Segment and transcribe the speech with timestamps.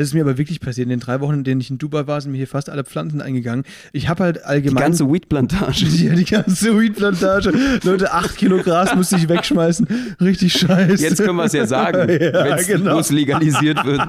[0.00, 0.86] Das ist mir aber wirklich passiert.
[0.86, 2.84] In den drei Wochen, in denen ich in Dubai war, sind mir hier fast alle
[2.84, 3.66] Pflanzen eingegangen.
[3.92, 4.76] Ich habe halt allgemein.
[4.76, 5.84] Die ganze Weedplantage.
[6.00, 7.52] Ja, die ganze Weedplantage.
[7.82, 9.86] Leute, acht Kilo Gras musste ich wegschmeißen.
[10.22, 11.02] Richtig scheiße.
[11.02, 13.00] Jetzt können wir es ja sagen, Ja, wenn es genau.
[13.10, 14.00] legalisiert wird.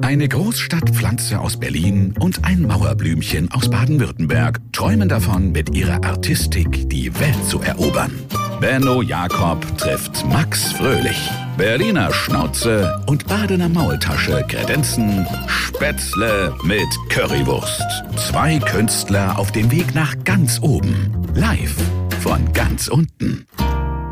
[0.00, 7.12] Eine Großstadtpflanze aus Berlin und ein Mauerblümchen aus Baden-Württemberg träumen davon, mit ihrer Artistik die
[7.20, 8.12] Welt zu erobern.
[8.58, 11.30] Benno Jakob trifft Max Fröhlich.
[11.60, 17.84] Berliner Schnauze und Badener Maultasche kredenzen Spätzle mit Currywurst.
[18.16, 21.12] Zwei Künstler auf dem Weg nach ganz oben.
[21.34, 21.76] Live
[22.22, 23.44] von ganz unten.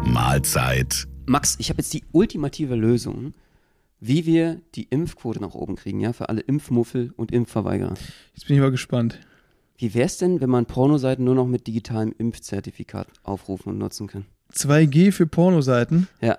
[0.04, 1.08] Mahlzeit.
[1.24, 3.32] Max, ich habe jetzt die ultimative Lösung,
[3.98, 7.94] wie wir die Impfquote nach oben kriegen, ja, für alle Impfmuffel und Impfverweigerer.
[8.34, 9.18] Jetzt bin ich mal gespannt.
[9.78, 14.26] Wie wär's denn, wenn man Pornoseiten nur noch mit digitalem Impfzertifikat aufrufen und nutzen kann?
[14.52, 16.08] 2G für Pornoseiten.
[16.20, 16.36] Ja.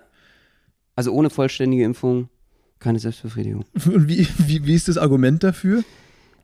[1.00, 2.28] Also ohne vollständige Impfung
[2.80, 3.64] keine Selbstbefriedigung.
[3.86, 5.82] Und wie, wie, wie ist das Argument dafür?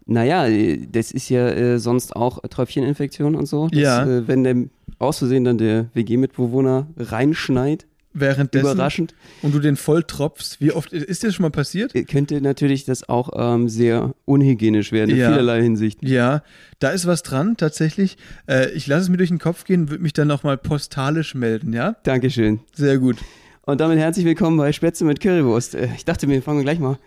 [0.05, 0.46] Naja,
[0.94, 3.68] das ist ja äh, sonst auch Tröpfcheninfektion und so.
[3.68, 4.05] Dass, Ja.
[4.05, 4.55] Äh, wenn der
[4.98, 8.66] aus Versehen dann der WG-Mitbewohner reinschneit, Währenddessen.
[8.66, 10.62] überraschend, Und du den voll tropfst.
[10.62, 11.94] Wie oft ist das schon mal passiert?
[11.96, 15.27] äh, könnte natürlich das auch ähm, sehr unhygienisch werden in Ja.
[15.32, 15.99] vielerlei Hinsicht.
[16.01, 16.44] Ja,
[16.79, 18.16] da ist was dran, tatsächlich.
[18.48, 21.74] Äh, ich lasse es mir durch den Kopf gehen, würde mich dann nochmal postalisch melden,
[21.74, 21.98] ja?
[22.04, 22.62] Dankeschön.
[22.74, 23.18] Sehr gut.
[23.66, 25.74] Und damit herzlich willkommen bei Spätzle mit Currywurst.
[25.74, 26.99] Äh, Ich dachte, wir fangen gleich mal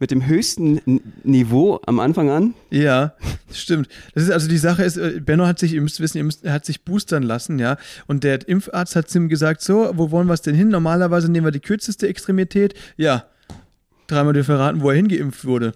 [0.00, 2.54] mit dem höchsten N Niveau am Anfang an.
[2.70, 3.14] Ja,
[3.52, 3.88] stimmt.
[4.14, 6.44] Das ist also die Sache ist, äh, Benno hat sich, ihr müsst wissen, ihr müsst,
[6.44, 7.76] er hat sich boostern lassen, ja.
[8.06, 10.68] Und der Impfarzt hat zu ihm gesagt, so, wo wollen wir es denn hin?
[10.68, 12.74] Normalerweise nehmen wir die kürzeste Extremität.
[12.96, 13.26] Ja,
[14.06, 15.72] dreimal dir verraten, wo er hingeimpft wurde.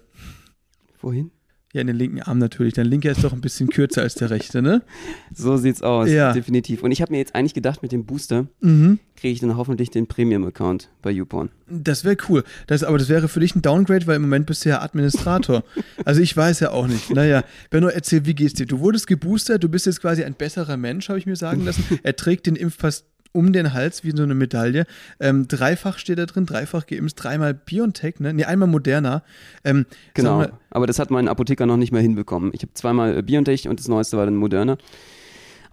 [1.01, 1.29] Wohin?
[1.73, 2.73] Ja, in den linken Arm natürlich.
[2.75, 4.83] Dein linker ist doch ein bisschen kürzer als der rechte, ne?
[5.33, 6.31] So sieht's aus, Ja.
[6.31, 6.83] definitiv.
[6.83, 8.99] Und ich habe mir jetzt eigentlich gedacht, mit dem Booster Mhm.
[9.15, 11.49] kriege ich dann hoffentlich den Premium-Account bei YouPorn.
[11.67, 12.43] Das wäre cool.
[12.67, 15.63] Das, aber das wäre für dich ein Downgrade, weil im Moment bist du ja Administrator.
[16.05, 17.09] also ich weiß ja auch nicht.
[17.09, 18.67] Naja, Benno, erzähl, wie geht's dir?
[18.67, 21.83] Du wurdest geboostert, du bist jetzt quasi ein besserer Mensch, habe ich mir sagen lassen.
[22.03, 24.85] Er trägt den Impfpass um den Hals wie so eine Medaille.
[25.19, 28.33] Ähm, dreifach steht da drin, dreifach geimpft, dreimal BioNTech, ne?
[28.33, 29.23] Nee, einmal Moderna.
[29.65, 30.37] Ähm, Genau.
[30.37, 32.51] mal, Aber das hat mein Apotheker noch nicht mehr hinbekommen.
[32.53, 34.77] Ich habe zweimal BioNTech und das neueste war dann Moderna.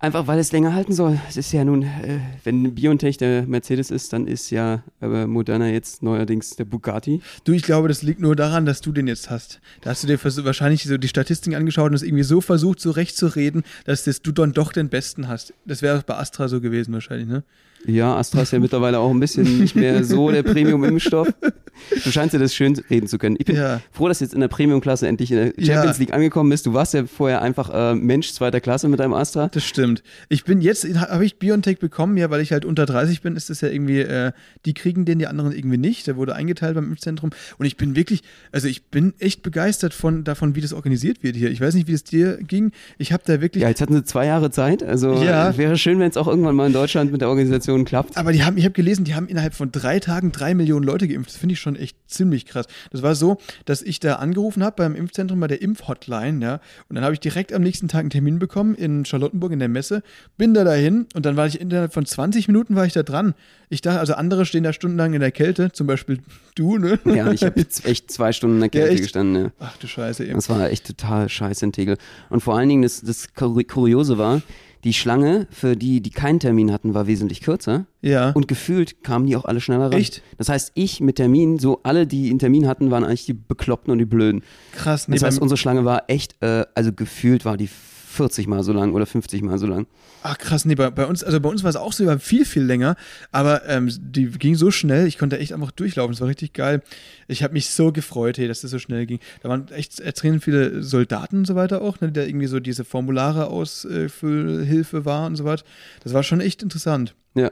[0.02, 1.20] Einfach weil es länger halten soll.
[1.28, 5.68] Es ist ja nun, äh, wenn BioNTech der Mercedes ist, dann ist ja äh, Moderna
[5.68, 7.20] jetzt neuerdings der Bugatti.
[7.44, 9.60] Du, ich glaube, das liegt nur daran, dass du den jetzt hast.
[9.82, 12.92] Da hast du dir wahrscheinlich so die Statistiken angeschaut und es irgendwie so versucht, so
[12.92, 15.52] recht zu reden, dass das, du dann doch den besten hast.
[15.66, 17.44] Das wäre bei Astra so gewesen wahrscheinlich, ne?
[17.86, 21.28] Ja, Astra ist ja mittlerweile auch ein bisschen nicht mehr so der Premium-Impfstoff.
[22.04, 23.36] Du scheinst dir das schön reden zu können.
[23.38, 23.80] Ich bin Ja.
[23.92, 26.00] froh, dass du jetzt in der Premium-Klasse endlich in der Champions Ja.
[26.00, 26.66] League angekommen bist.
[26.66, 29.48] Du warst ja vorher einfach äh, Mensch zweiter Klasse mit deinem Astra.
[29.52, 30.02] Das stimmt.
[30.28, 33.50] Ich bin jetzt, habe ich Biontech bekommen, ja, weil ich halt unter 30 bin, ist
[33.50, 34.32] das ja irgendwie, äh,
[34.66, 36.06] die kriegen den, die anderen irgendwie nicht.
[36.06, 37.30] Der wurde eingeteilt beim Impfzentrum.
[37.58, 41.36] Und ich bin wirklich, also ich bin echt begeistert von, davon, wie das organisiert wird
[41.36, 41.50] hier.
[41.50, 42.72] Ich weiß nicht, wie es dir ging.
[42.98, 43.62] Ich habe da wirklich.
[43.62, 44.82] Ja, jetzt hatten sie zwei Jahre Zeit.
[44.82, 45.50] Also Ja.
[45.50, 48.16] äh, wäre schön, wenn es auch irgendwann mal in Deutschland mit der Organisation klappt.
[48.16, 51.08] Aber die haben, ich habe gelesen, die haben innerhalb von drei Tagen drei Millionen Leute
[51.08, 51.30] geimpft.
[51.30, 52.66] Das finde ich schon echt ziemlich krass.
[52.90, 56.54] Das war so, dass ich da angerufen habe beim Impfzentrum bei der Impfhotline, ja.
[56.88, 59.68] Und dann habe ich direkt am nächsten Tag einen Termin bekommen in Charlottenburg in der
[59.68, 60.02] Messe.
[60.36, 63.34] Bin da dahin und dann war ich innerhalb von 20 Minuten war ich da dran.
[63.68, 66.18] Ich dachte, also andere stehen da stundenlang in der Kälte, zum Beispiel
[66.56, 66.98] du, ne?
[67.04, 69.02] Ja, ich habe echt zwei Stunden in der Kälte echt?
[69.04, 69.44] gestanden.
[69.44, 69.50] Ja.
[69.60, 70.34] Ach du Scheiße, eben.
[70.34, 71.96] Das war echt total scheiße in Tegel.
[72.30, 74.42] Und vor allen Dingen, das, das Kuri- Kuriose war,
[74.84, 77.86] die Schlange, für die, die keinen Termin hatten, war wesentlich kürzer.
[78.00, 78.30] Ja.
[78.30, 80.00] Und gefühlt kamen die auch alle schneller rein.
[80.00, 80.22] Echt?
[80.38, 83.92] Das heißt, ich mit Termin, so alle, die einen Termin hatten, waren eigentlich die Bekloppten
[83.92, 84.42] und die Blöden.
[84.72, 87.68] Krass, nee, Das heißt, unsere Schlange war echt, äh, also gefühlt war die
[88.10, 89.86] 40 mal so lang oder 50 mal so lang.
[90.22, 92.44] Ach krass, nee, bei, bei uns, also bei uns war es auch so, war viel,
[92.44, 92.96] viel länger,
[93.30, 96.82] aber ähm, die ging so schnell, ich konnte echt einfach durchlaufen, es war richtig geil.
[97.28, 99.20] Ich habe mich so gefreut, hey, dass das so schnell ging.
[99.42, 102.84] Da waren echt extrem viele Soldaten und so weiter auch, ne, der irgendwie so diese
[102.84, 105.64] Formulare Ausfüllhilfe war und so weiter.
[106.02, 107.14] Das war schon echt interessant.
[107.34, 107.50] Ja.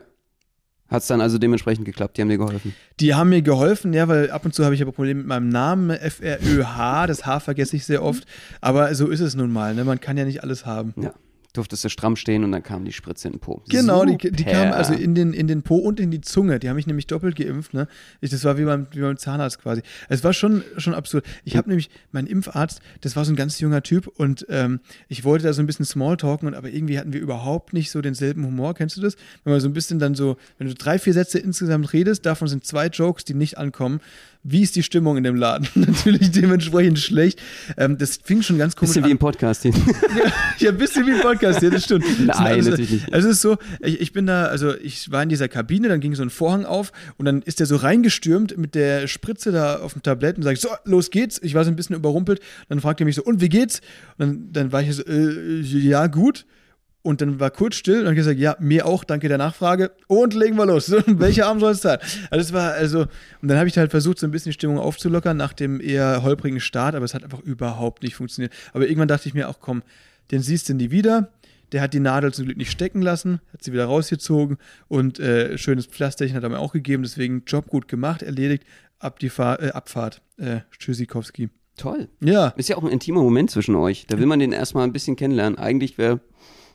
[0.89, 2.75] Hat es dann also dementsprechend geklappt, die haben dir geholfen.
[2.99, 5.49] Die haben mir geholfen, ja, weil ab und zu habe ich aber Probleme mit meinem
[5.49, 8.25] Namen, F-R-Ö-H, das H vergesse ich sehr oft,
[8.59, 9.83] aber so ist es nun mal, ne?
[9.83, 10.93] man kann ja nicht alles haben.
[10.97, 11.13] Ja.
[11.53, 13.63] Durftest du stramm stehen und dann kam die Spritze in den Po.
[13.69, 16.59] Genau, die, die kamen also in den, in den Po und in die Zunge.
[16.59, 17.73] Die haben mich nämlich doppelt geimpft.
[17.73, 17.87] Ne?
[18.21, 19.81] Ich, das war wie beim, wie beim Zahnarzt quasi.
[20.09, 21.25] Es war schon, schon absurd.
[21.43, 25.23] Ich habe nämlich, mein Impfarzt, das war so ein ganz junger Typ und ähm, ich
[25.23, 28.45] wollte da so ein bisschen Smalltalken, und, aber irgendwie hatten wir überhaupt nicht so denselben
[28.45, 28.75] Humor.
[28.75, 29.15] Kennst du das?
[29.43, 32.47] Wenn man so ein bisschen dann so, wenn du drei, vier Sätze insgesamt redest, davon
[32.47, 34.01] sind zwei Jokes, die nicht ankommen.
[34.43, 35.67] Wie ist die Stimmung in dem Laden?
[35.75, 37.41] Natürlich dementsprechend schlecht.
[37.77, 39.73] Ähm, das fing schon ganz komisch Bisschen wie im Podcast hier.
[40.59, 42.05] ja, ein bisschen wie ein Podcast, ja, das stimmt.
[42.25, 43.13] Nein, also, natürlich nicht.
[43.13, 45.99] Also es ist so, ich, ich bin da, also ich war in dieser Kabine, dann
[45.99, 49.79] ging so ein Vorhang auf und dann ist der so reingestürmt mit der Spritze da
[49.79, 51.39] auf dem Tablett und sagt, so, los geht's.
[51.43, 52.39] Ich war so ein bisschen überrumpelt.
[52.69, 53.81] Dann fragte er mich so, und wie geht's?
[54.17, 56.45] Und dann, dann war ich so, äh, ja, gut.
[57.01, 59.91] Und dann war kurz still und dann gesagt, ja, mir auch, danke der Nachfrage.
[60.07, 60.91] Und legen wir los.
[61.07, 61.97] Welcher Arm soll es sein?
[62.29, 63.01] Also es war also,
[63.41, 66.23] und dann habe ich halt versucht, so ein bisschen die Stimmung aufzulockern nach dem eher
[66.23, 68.53] holprigen Start, aber es hat einfach überhaupt nicht funktioniert.
[68.73, 69.81] Aber irgendwann dachte ich mir auch, komm,
[70.31, 71.31] den siehst du nie wieder.
[71.71, 74.57] Der hat die Nadel zum Glück nicht stecken lassen, hat sie wieder rausgezogen
[74.87, 77.03] und äh, schönes Pflasterchen hat er mir auch gegeben.
[77.03, 78.63] Deswegen Job gut gemacht, erledigt,
[78.97, 80.21] ab die Fahr äh, Abfahrt.
[80.37, 81.49] Äh, Tschüssikowski.
[81.77, 82.09] Toll.
[82.19, 84.05] Ja, Ist ja auch ein intimer Moment zwischen euch.
[84.07, 85.57] Da will man den erstmal ein bisschen kennenlernen.
[85.57, 86.19] Eigentlich wäre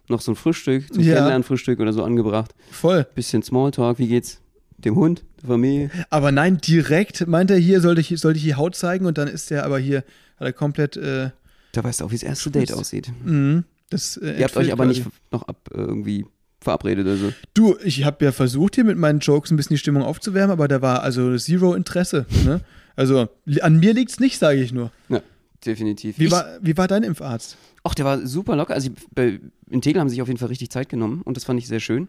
[0.08, 1.14] noch so ein Frühstück, so ein Ja.
[1.14, 2.54] Kennenlernfrühstück oder so angebracht.
[2.70, 3.06] voll.
[3.14, 4.40] Bisschen Smalltalk, wie geht's
[4.78, 5.90] dem Hund, der Familie?
[6.10, 9.28] Aber nein, direkt meint er hier, sollte ich, sollte ich die Haut zeigen und dann
[9.28, 9.98] ist er aber hier,
[10.38, 11.30] hat er komplett, äh,
[11.72, 13.10] Da weißt du auch, wie das erste Date aussieht.
[13.24, 15.00] mh, das äh, Ihr habt euch aber quasi.
[15.00, 16.26] nicht noch ab äh, irgendwie
[16.60, 17.32] verabredet oder so.
[17.54, 20.66] Du, ich habe ja versucht, hier mit meinen Jokes ein bisschen die Stimmung aufzuwärmen, aber
[20.68, 22.26] da war also zero Interesse.
[22.44, 22.60] Ne?
[22.96, 23.28] Also
[23.60, 24.90] an mir liegt's nicht, sage ich nur.
[25.08, 25.20] Ja,
[25.64, 26.18] definitiv.
[26.18, 27.56] Wie Ich- war, wie war dein Impfarzt?
[27.82, 28.72] Ach, der war super locker.
[28.72, 29.40] Also bei,
[29.75, 31.67] in Tegel haben sie sich auf jeden Fall richtig Zeit genommen und das fand ich
[31.67, 32.09] sehr schön.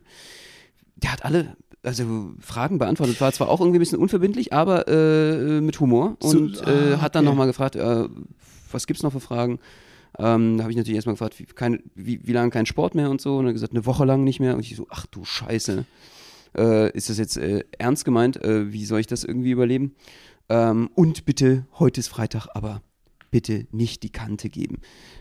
[0.96, 3.20] Der hat alle also Fragen beantwortet.
[3.22, 6.98] War zwar auch irgendwie ein bisschen unverbindlich, aber äh, mit Humor So- und ah, äh,
[6.98, 7.32] hat dann okay.
[7.32, 8.08] nochmal gefragt, äh,
[8.72, 9.60] was gibt's noch für Fragen?
[10.18, 13.10] Ähm, da habe ich natürlich erstmal gefragt, wie, kein, wie, wie lange kein Sport mehr
[13.10, 13.38] und so.
[13.38, 14.56] Und er hat gesagt, eine Woche lang nicht mehr.
[14.56, 15.86] Und ich so, ach du Scheiße.
[16.58, 18.42] Äh, ist das jetzt äh, ernst gemeint?
[18.42, 19.96] Äh, wie soll ich das irgendwie überleben?
[20.50, 22.82] Ähm, und bitte, heute ist Freitag, aber
[23.36, 24.78] bitte nicht die Kante geben.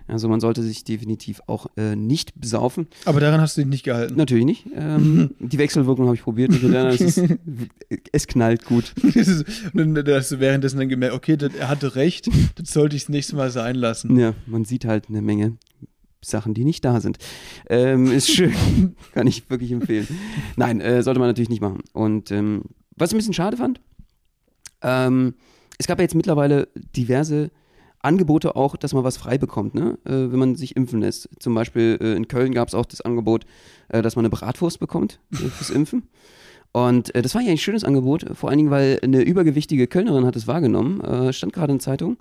[0.07, 2.87] Also man sollte sich definitiv auch äh, nicht besaufen.
[3.07, 4.15] Aber daran hast du dich nicht gehalten.
[4.15, 4.67] Natürlich nicht.
[4.73, 6.53] Ähm, die Wechselwirkung habe ich probiert.
[6.53, 7.21] Es, ist,
[8.13, 8.95] es knallt gut.
[9.03, 9.45] Ist-
[9.75, 13.03] und dann hast du währenddessen dann gemerkt, okay, das, er hatte recht, das sollte ich
[13.03, 14.17] das nächste Mal sein lassen.
[14.17, 15.57] Ja, man sieht halt eine Menge
[16.23, 17.19] Sachen, die nicht da sind.
[17.69, 18.55] Ähm, ist schön.
[19.13, 20.07] Kann ich wirklich empfehlen.
[20.55, 21.81] Nein, äh, sollte man natürlich nicht machen.
[21.93, 22.63] Und ähm,
[22.95, 23.81] was ich ein bisschen schade fand,
[24.83, 25.35] ähm,
[25.79, 27.51] es gab ja jetzt mittlerweile diverse
[28.05, 29.99] Angebote auch, dass man was frei bekommt, ne?
[30.05, 31.29] äh, wenn man sich impfen lässt.
[31.39, 33.45] Zum Beispiel äh, in Köln gab es auch das Angebot,
[33.89, 36.09] äh, dass man eine Bratwurst bekommt äh, fürs Impfen.
[36.73, 40.27] Und äh, das war ja ein schönes Angebot, vor allen Dingen, weil eine übergewichtige Kölnerin
[40.27, 42.17] hat es wahrgenommen, äh, stand gerade in der Zeitung.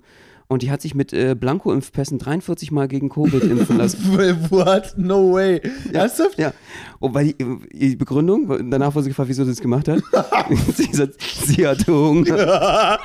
[0.46, 3.98] Und die hat sich mit äh, Blanko-Impfpässen 43 Mal gegen Covid impfen lassen.
[4.50, 4.92] What?
[4.96, 5.60] No way.
[5.92, 6.38] Ernsthaft?
[6.38, 6.52] Ja.
[7.00, 7.36] Und weil die,
[7.72, 10.02] die Begründung, danach wurde sie gefragt, wieso sie das gemacht hat.
[10.76, 12.98] sie sagt, sie hatte Hunger.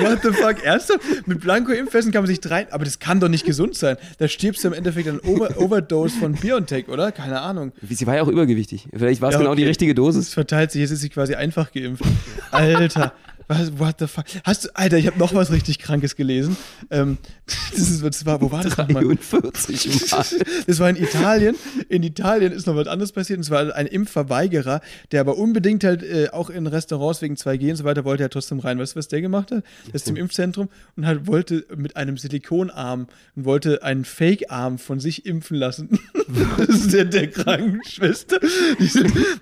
[0.00, 0.64] What the fuck?
[0.64, 1.00] Ernsthaft?
[1.26, 2.66] Mit Blanko-Impfessen kann man sich rein.
[2.70, 3.96] Aber das kann doch nicht gesund sein.
[4.18, 7.12] Da stirbst du im Endeffekt an Over Overdose von BioNTech, oder?
[7.12, 7.72] Keine Ahnung.
[7.88, 8.88] Sie war ja auch übergewichtig.
[8.92, 10.34] Vielleicht war es Ja, genau die richtige Es Dosis.
[10.34, 12.02] verteilt sich, jetzt ist sie quasi einfach geimpft.
[12.50, 13.12] Alter.
[13.50, 14.26] Was, what the fuck?
[14.44, 16.56] Hast du, Alter, ich habe noch was richtig Krankes gelesen.
[16.88, 17.18] Ähm,
[17.72, 19.02] das, ist, das war, wo war das nochmal?
[19.02, 20.24] 43 Mal.
[20.68, 21.56] Das war in Italien.
[21.88, 23.38] In Italien ist noch was anderes passiert.
[23.38, 24.80] Und zwar ein Impfverweigerer,
[25.10, 28.30] der aber unbedingt halt äh, auch in Restaurants wegen 2G und so weiter wollte er
[28.30, 28.78] trotzdem rein.
[28.78, 29.64] Weißt du, was der gemacht hat?
[29.86, 35.00] Der ist zum Impfzentrum und halt wollte mit einem Silikonarm und wollte einen Fake-Arm von
[35.00, 35.98] sich impfen lassen.
[36.56, 38.38] das ist der, der Krankenschwester.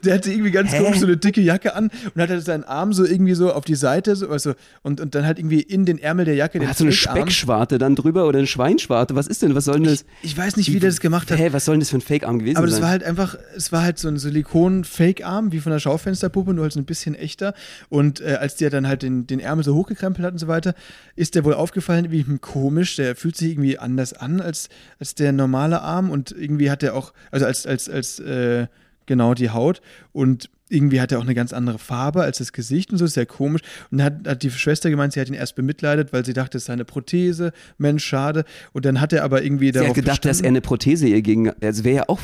[0.03, 2.95] Der hatte irgendwie ganz komisch so eine dicke Jacke an und hat halt seinen Arm
[2.95, 5.99] so irgendwie so auf die Seite, so, also, und, und dann halt irgendwie in den
[5.99, 6.93] Ärmel der Jacke den Hat so eine.
[6.93, 9.15] Speckschwarte dann drüber oder eine Schweinschwarte?
[9.15, 9.55] Was ist denn?
[9.55, 10.05] Was soll denn das?
[10.23, 11.39] Ich weiß nicht, wie der das gemacht hat.
[11.39, 12.83] Hä, was soll denn das für ein Fake-Arm gewesen Aber das sein?
[12.83, 16.73] war halt einfach, es war halt so ein Silikon-Fake-Arm, wie von der Schaufensterpuppe, nur halt
[16.73, 17.55] so ein bisschen echter.
[17.89, 20.75] Und äh, als der dann halt den, den Ärmel so hochgekrempelt hat und so weiter,
[21.17, 24.69] ist der wohl aufgefallen, wie hm, komisch, der fühlt sich irgendwie anders an als,
[24.99, 28.67] als der normale Arm und irgendwie hat er auch, also als, als, als, äh,
[29.09, 29.81] genau die Haut
[30.13, 33.15] und irgendwie hat er auch eine ganz andere Farbe als das Gesicht und so, ist
[33.15, 33.63] sehr komisch.
[33.91, 36.59] Und dann hat, hat die Schwester gemeint, sie hat ihn erst bemitleidet, weil sie dachte,
[36.59, 38.45] es sei eine Prothese, Mensch, schade.
[38.73, 41.09] Und dann hat er aber irgendwie Sie darauf hat gedacht, dass bestanden- er eine Prothese
[41.09, 41.51] ihr gegen.
[41.63, 42.19] Also wäre ja auch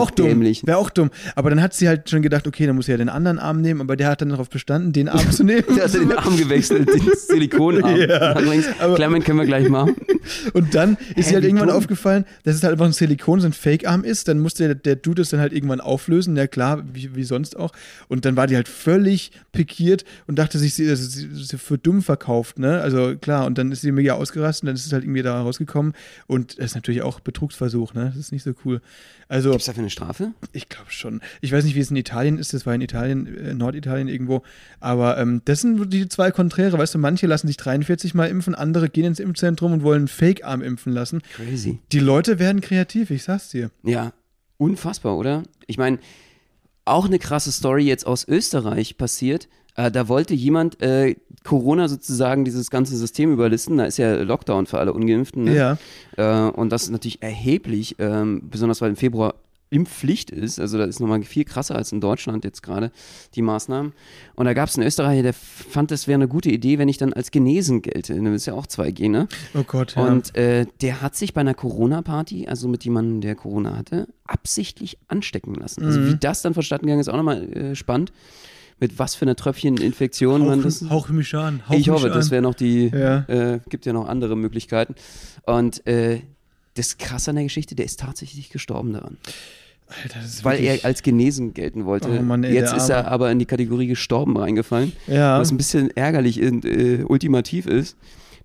[0.00, 0.26] auch dumm.
[0.28, 0.66] dämlich.
[0.66, 1.10] Wäre auch dumm.
[1.34, 3.60] Aber dann hat sie halt schon gedacht, okay, dann muss sie ja den anderen Arm
[3.60, 5.64] nehmen, aber der hat dann darauf bestanden, den Arm zu nehmen.
[5.76, 7.96] Der hat den Arm gewechselt, den Silikonarm.
[7.96, 8.34] Ja,
[8.80, 9.94] aber- Clement können wir gleich machen.
[10.52, 11.76] Und dann ist ihr halt irgendwann dumm.
[11.76, 14.28] aufgefallen, dass es halt einfach ein Silikon, so ein Fake-Arm ist.
[14.28, 16.36] Dann musste der, der Dude es dann halt irgendwann auflösen.
[16.36, 17.72] Ja, klar, wie, wie sonst auch.
[18.08, 22.02] Und dann war die halt völlig pikiert und dachte sich, sie, sie, sie für dumm
[22.02, 22.80] verkauft, ne?
[22.80, 25.40] Also klar, und dann ist sie mega ausgerastet und dann ist es halt irgendwie da
[25.40, 25.94] rausgekommen.
[26.26, 28.06] Und das ist natürlich auch Betrugsversuch, ne?
[28.06, 28.80] Das ist nicht so cool.
[29.28, 29.50] Also.
[29.50, 30.32] Gibt es dafür eine Strafe?
[30.52, 31.20] Ich glaube schon.
[31.40, 32.52] Ich weiß nicht, wie es in Italien ist.
[32.52, 34.42] Das war in Italien, äh, Norditalien irgendwo.
[34.80, 36.78] Aber ähm, das sind die zwei Konträre.
[36.78, 40.08] Weißt du, manche lassen sich 43 Mal impfen, andere gehen ins Impfzentrum und wollen einen
[40.08, 41.22] Fake-Arm impfen lassen.
[41.34, 41.78] Crazy.
[41.92, 43.70] Die Leute werden kreativ, ich sag's dir.
[43.84, 44.12] Ja,
[44.58, 45.42] unfassbar, oder?
[45.66, 45.98] Ich meine,
[46.84, 49.48] auch eine krasse Story jetzt aus Österreich passiert.
[49.76, 53.78] Äh, da wollte jemand äh, Corona sozusagen dieses ganze System überlisten.
[53.78, 55.44] Da ist ja Lockdown für alle Ungeimpften.
[55.44, 55.56] Ne?
[55.56, 55.78] Ja.
[56.16, 59.34] Äh, und das ist natürlich erheblich, ähm, besonders weil im Februar
[59.70, 60.58] Impfpflicht ist.
[60.58, 62.90] Also das ist nochmal viel krasser als in Deutschland jetzt gerade,
[63.34, 63.92] die Maßnahmen.
[64.34, 66.98] Und da gab es einen Österreicher, der fand, das wäre eine gute Idee, wenn ich
[66.98, 68.20] dann als genesen gelte.
[68.20, 69.28] Das ist ja auch 2G, ne?
[69.54, 70.02] Oh Gott, ja.
[70.06, 74.98] Und äh, der hat sich bei einer Corona-Party, also mit jemandem, der Corona hatte, absichtlich
[75.08, 75.84] anstecken lassen.
[75.84, 78.12] Also wie das dann vonstatten gegangen ist, auch nochmal äh, spannend.
[78.82, 80.82] Mit was für einer Tröpfcheninfektion man das.
[80.88, 81.62] hauch mich an.
[81.68, 82.30] Hauch Ich hoffe, mich das an.
[82.30, 83.18] wäre noch die, Ja.
[83.28, 84.94] äh, gibt ja noch andere Möglichkeiten.
[85.44, 86.22] Und äh,
[86.74, 89.18] das Krasse an der Geschichte, der ist tatsächlich gestorben daran.
[90.02, 92.08] Alter, Weil er als genesen gelten wollte.
[92.10, 94.92] Oh Mann, ey, Jetzt ist er aber in die Kategorie gestorben reingefallen.
[95.06, 95.38] Ja.
[95.38, 97.96] Was ein bisschen ärgerlich und äh, ultimativ ist.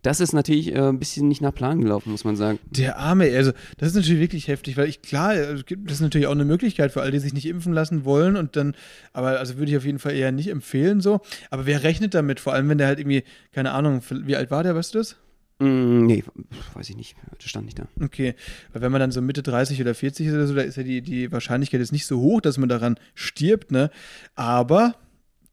[0.01, 2.59] Das ist natürlich äh, ein bisschen nicht nach Plan gelaufen, muss man sagen.
[2.69, 6.01] Der Arme, also das ist natürlich wirklich heftig, weil ich, klar, es gibt- das ist
[6.01, 8.75] natürlich auch eine Möglichkeit für alle, die sich nicht impfen lassen wollen und dann,
[9.13, 11.21] aber also würde ich auf jeden Fall eher nicht empfehlen so.
[11.49, 12.39] Aber wer rechnet damit?
[12.39, 15.15] Vor allem, wenn der halt irgendwie, keine Ahnung, wie alt war der, weißt du das?
[15.59, 16.23] Mm, nee,
[16.73, 17.15] weiß ich nicht.
[17.37, 17.87] Das stand nicht da.
[18.01, 18.35] Okay,
[18.73, 20.83] weil wenn man dann so Mitte 30 oder 40 ist oder so, da ist ja
[20.83, 23.89] die, die Wahrscheinlichkeit jetzt nicht so hoch, dass man daran stirbt, ne?
[24.35, 24.95] Aber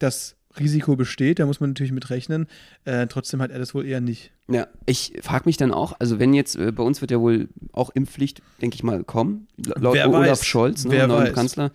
[0.01, 2.47] das Risiko besteht, da muss man natürlich mit rechnen.
[2.85, 4.33] Äh, trotzdem hat er das wohl eher nicht.
[4.49, 7.49] Ja, ich frage mich dann auch, also wenn jetzt, äh, bei uns wird ja wohl
[7.73, 10.45] auch Impfpflicht, denke ich mal, kommen, la- laut Wer Olaf weiß.
[10.47, 11.33] Scholz, ne, neuen.
[11.33, 11.71] Kanzler,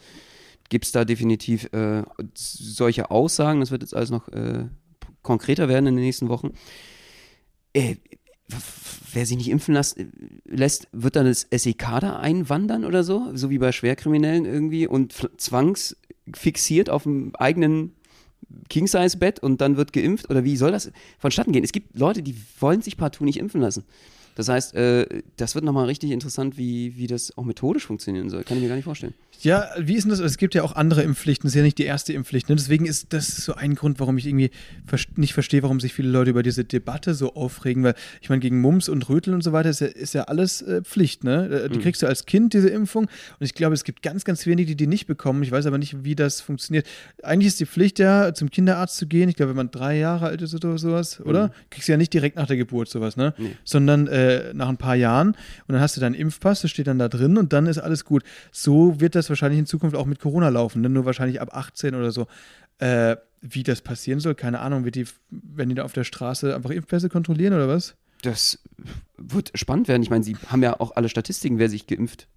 [0.69, 2.03] gibt es da definitiv äh,
[2.35, 4.65] solche Aussagen, das wird jetzt alles noch äh,
[5.23, 6.51] konkreter werden in den nächsten Wochen.
[7.73, 7.95] Äh,
[9.13, 9.97] wer sich nicht impfen lässt,
[10.45, 15.13] lässt, wird dann das SEK da einwandern oder so, so wie bei Schwerkriminellen irgendwie und
[15.37, 17.93] zwangsfixiert auf dem eigenen
[18.69, 20.29] King-Size-Bett und dann wird geimpft?
[20.29, 21.63] Oder wie soll das vonstatten gehen?
[21.63, 23.83] Es gibt Leute, die wollen sich partout nicht impfen lassen.
[24.37, 28.43] Das heißt, äh, das wird nochmal richtig interessant, wie, wie das auch methodisch funktionieren soll.
[28.43, 29.15] Kann ich mir gar nicht vorstellen.
[29.41, 30.19] Ja, wie ist denn das?
[30.19, 32.47] Es gibt ja auch andere Impfpflichten, das ist ja nicht die erste Impfpflicht.
[32.49, 32.55] Ne?
[32.55, 34.51] Deswegen ist das so ein Grund, warum ich irgendwie
[35.15, 37.83] nicht verstehe, warum sich viele Leute über diese Debatte so aufregen.
[37.83, 40.61] Weil ich meine, gegen Mumps und Röteln und so weiter ist ja, ist ja alles
[40.61, 41.23] äh, Pflicht.
[41.23, 41.69] Ne?
[41.73, 43.05] Die kriegst du als Kind, diese Impfung.
[43.05, 45.41] Und ich glaube, es gibt ganz, ganz wenige, die die nicht bekommen.
[45.41, 46.85] Ich weiß aber nicht, wie das funktioniert.
[47.23, 49.29] Eigentlich ist die Pflicht ja, zum Kinderarzt zu gehen.
[49.29, 51.51] Ich glaube, wenn man drei Jahre alt ist oder sowas, oder?
[51.71, 53.33] Kriegst du ja nicht direkt nach der Geburt sowas, ne?
[53.37, 53.55] Nee.
[53.63, 55.29] Sondern äh, nach ein paar Jahren.
[55.29, 58.05] Und dann hast du deinen Impfpass, das steht dann da drin und dann ist alles
[58.05, 58.23] gut.
[58.51, 60.89] So wird das wahrscheinlich in Zukunft auch mit Corona laufen, ne?
[60.89, 62.27] nur wahrscheinlich ab 18 oder so.
[62.79, 64.83] Äh, wie das passieren soll, keine Ahnung.
[64.85, 67.95] Wird die, wenn die da auf der Straße einfach Impfpässe kontrollieren oder was?
[68.21, 68.59] Das
[69.17, 70.01] wird spannend werden.
[70.01, 72.27] Ich meine, sie haben ja auch alle Statistiken, wer sich geimpft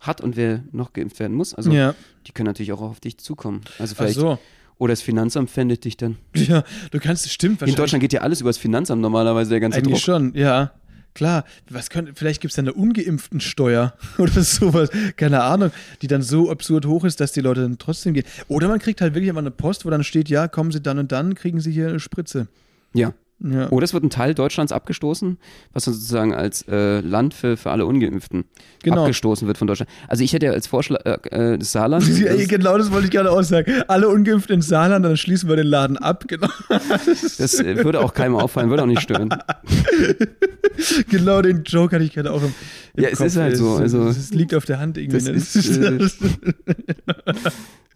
[0.00, 1.54] hat und wer noch geimpft werden muss.
[1.54, 1.94] Also ja.
[2.26, 3.62] die können natürlich auch auf dich zukommen.
[3.78, 4.38] Also Ach vielleicht, so.
[4.78, 6.16] oder das Finanzamt fändet dich dann.
[6.34, 7.62] Ja, du kannst, stimmt.
[7.62, 10.16] In Deutschland geht ja alles über das Finanzamt normalerweise, der ganze Eigentlich Druck.
[10.16, 10.72] schon, ja.
[11.14, 15.70] Klar, was könnte, vielleicht gibt es eine ungeimpften Steuer oder sowas, keine Ahnung,
[16.02, 18.26] die dann so absurd hoch ist, dass die Leute dann trotzdem gehen.
[18.48, 20.98] Oder man kriegt halt wirklich einfach eine Post, wo dann steht, ja, kommen Sie dann
[20.98, 22.48] und dann, kriegen Sie hier eine Spritze.
[22.94, 23.14] Ja.
[23.40, 23.68] Ja.
[23.70, 25.38] Oder es wird ein Teil Deutschlands abgestoßen,
[25.72, 28.44] was dann sozusagen als äh, Land für, für alle Ungeimpften
[28.82, 29.02] Genau.
[29.02, 29.90] abgestoßen wird von Deutschland.
[30.08, 32.06] Also ich hätte ja als Vorschlag äh, äh, das Saarland.
[32.18, 33.82] Ja, das, genau das wollte ich gerade auch sagen.
[33.88, 36.24] Alle ungeimpften ins Saarland, dann schließen wir den Laden ab.
[36.28, 39.28] Genau, das äh, würde auch keinem auffallen, würde auch nicht stören.
[41.10, 42.54] genau den Joke hatte ich gerade auch im,
[42.94, 43.26] im Ja, es Kopf.
[43.26, 45.18] ist halt so, also- es liegt auf der Hand irgendwie.
[45.18, 45.32] Das ne?
[45.32, 45.98] ist, äh,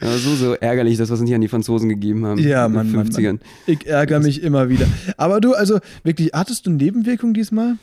[0.01, 2.39] Ja, so, so ärgerlich, das, was uns hier an die Franzosen gegeben haben.
[2.39, 3.27] Ja, in den Mann, Mann, 50ern.
[3.33, 3.41] Mann.
[3.67, 4.87] Ich ärgere mich immer wieder.
[5.17, 7.77] Aber du, also wirklich, hattest du Nebenwirkungen diesmal?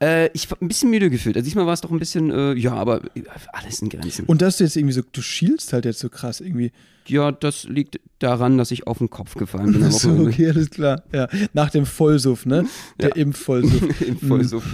[0.00, 1.36] Äh, ich war ein bisschen müde gefühlt.
[1.36, 3.00] Also diesmal war es doch ein bisschen, äh, ja, aber
[3.52, 4.26] alles in Grenzen.
[4.26, 6.70] Und dass du jetzt irgendwie so, du schielst halt jetzt so krass irgendwie.
[7.08, 9.82] ja, das liegt daran, dass ich auf den Kopf gefallen bin.
[9.82, 11.02] Achso, okay, alles klar.
[11.12, 12.66] Ja, nach dem Vollsuff, ne?
[13.00, 13.14] Der Ja.
[13.16, 14.00] Impfvollsuff.
[14.06, 14.64] Im Vollsuff.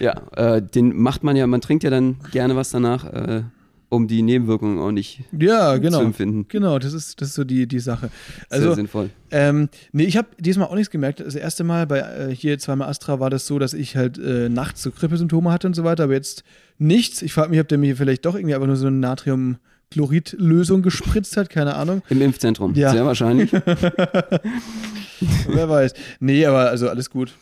[0.00, 3.42] ja, äh, den macht man ja, man trinkt ja dann gerne was danach, äh,
[3.90, 6.00] um die Nebenwirkungen auch nicht Ja, zu genau.
[6.00, 6.46] empfinden.
[6.48, 8.08] Genau, das ist, das ist so die, die Sache.
[8.08, 9.10] Sehr Also, sinnvoll.
[9.30, 11.20] ähm, nee, ich habe diesmal auch nichts gemerkt.
[11.20, 14.48] Das erste Mal bei äh, hier zweimal Astra war das so, dass ich halt äh,
[14.48, 16.44] nachts so Grippesymptome hatte und so weiter, aber jetzt
[16.78, 17.20] nichts.
[17.20, 21.36] Ich frage mich, ob der mir vielleicht doch irgendwie aber nur so eine Natriumchlorid-Lösung gespritzt
[21.36, 22.02] hat, keine Ahnung.
[22.08, 22.92] Im Impfzentrum, Ja.
[22.92, 23.52] sehr wahrscheinlich.
[25.48, 25.92] Wer weiß.
[26.20, 27.32] Nee, aber also alles gut.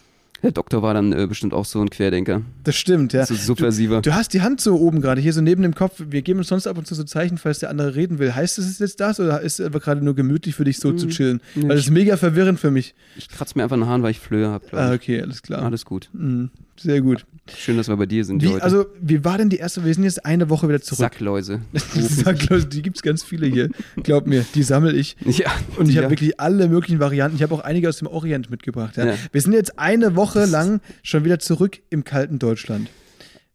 [0.42, 2.42] Der Doktor war dann äh, bestimmt auch so ein Querdenker.
[2.62, 3.26] Das stimmt, ja.
[3.26, 4.00] So subversiver.
[4.02, 6.00] Du hast die Hand so oben gerade, hier so neben dem Kopf.
[6.10, 8.34] Wir geben uns sonst ab und zu so Zeichen, falls der andere reden will.
[8.34, 11.08] Heißt es jetzt das oder ist es einfach gerade nur gemütlich für dich so zu
[11.08, 11.40] chillen?
[11.56, 12.94] nee, Weil das ist mega verwirrend für mich.
[13.16, 15.62] Ich kratze mir einfach in den Haaren, weil ich Flöhe habe, Ah, okay, alles klar.
[15.64, 16.08] Alles gut.
[16.12, 17.24] Mhm, sehr gut.
[17.56, 18.62] Schön, dass wir bei dir sind Wie, heute.
[18.62, 19.84] also, wie war denn die erste?
[19.84, 20.98] Wir sind jetzt eine Woche wieder zurück.
[20.98, 21.60] Sackläuse.
[21.72, 23.70] Sag, Leute, die gibt es ganz viele hier.
[24.02, 25.16] Glaub mir, die sammle ich.
[25.24, 25.50] ja.
[25.76, 26.02] Und ich ja.
[26.02, 27.36] habe wirklich alle möglichen Varianten.
[27.36, 28.96] Ich habe auch einige aus dem Orient mitgebracht.
[28.96, 29.14] Ja.
[29.32, 32.88] Wir sind jetzt eine Woche lang schon wieder zurück im kalten Deutschland.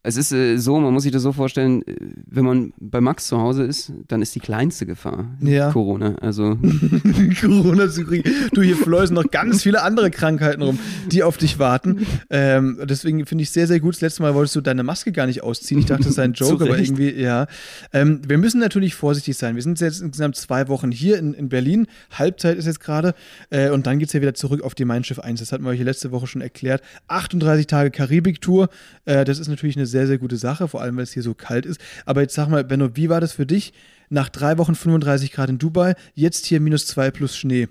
[0.06, 1.96] Es ist äh, so, man muss sich das so vorstellen, äh,
[2.28, 5.72] wenn man bei Max zu Hause ist, dann ist die kleinste Gefahr Ja.
[5.72, 6.16] Corona.
[6.20, 6.58] Also
[7.42, 8.30] Corona zu kriegen.
[8.54, 10.78] Du, hier fleusen noch ganz viele andere Krankheiten rum,
[11.10, 12.06] die auf dich warten.
[12.30, 13.94] Ähm, deswegen finde ich sehr, sehr gut.
[13.96, 15.80] Das letzte Mal wolltest du deine Maske gar nicht ausziehen.
[15.80, 17.48] Ich dachte, das sei ein Joke, aber irgendwie, ja.
[17.94, 19.56] Ähm, wir müssen natürlich vorsichtig sein.
[19.56, 21.88] Wir sind jetzt insgesamt zwei Wochen hier in, in Berlin.
[22.12, 23.14] Halbzeit ist jetzt gerade.
[23.52, 25.40] Äh, und dann geht es ja wieder zurück auf die Mein Schiff 1.
[25.40, 26.82] Das hatten wir euch letzte Woche schon erklärt.
[27.08, 28.68] 38 Tage Karibik-Tour.
[29.06, 31.34] Äh, das ist natürlich eine sehr, sehr gute Sache, vor allem, weil es hier so
[31.34, 31.80] kalt ist.
[32.06, 33.72] Aber jetzt sag mal, Benno, wie war das für dich?
[34.10, 37.68] Nach drei Wochen 35 Grad in Dubai, jetzt hier minus zwei plus Schnee.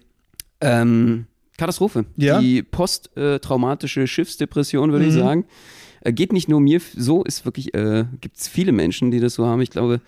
[0.61, 1.27] ähm,
[1.59, 2.07] Katastrophe.
[2.17, 2.41] Ja?
[2.41, 5.19] Die posttraumatische Schiffsdepression, würde ich Mhm.
[5.19, 5.45] sagen.
[6.01, 9.35] Äh, geht nicht nur mir so, ist wirklich, äh, gibt es viele Menschen, die das
[9.35, 9.61] so haben.
[9.61, 10.01] Ich glaube,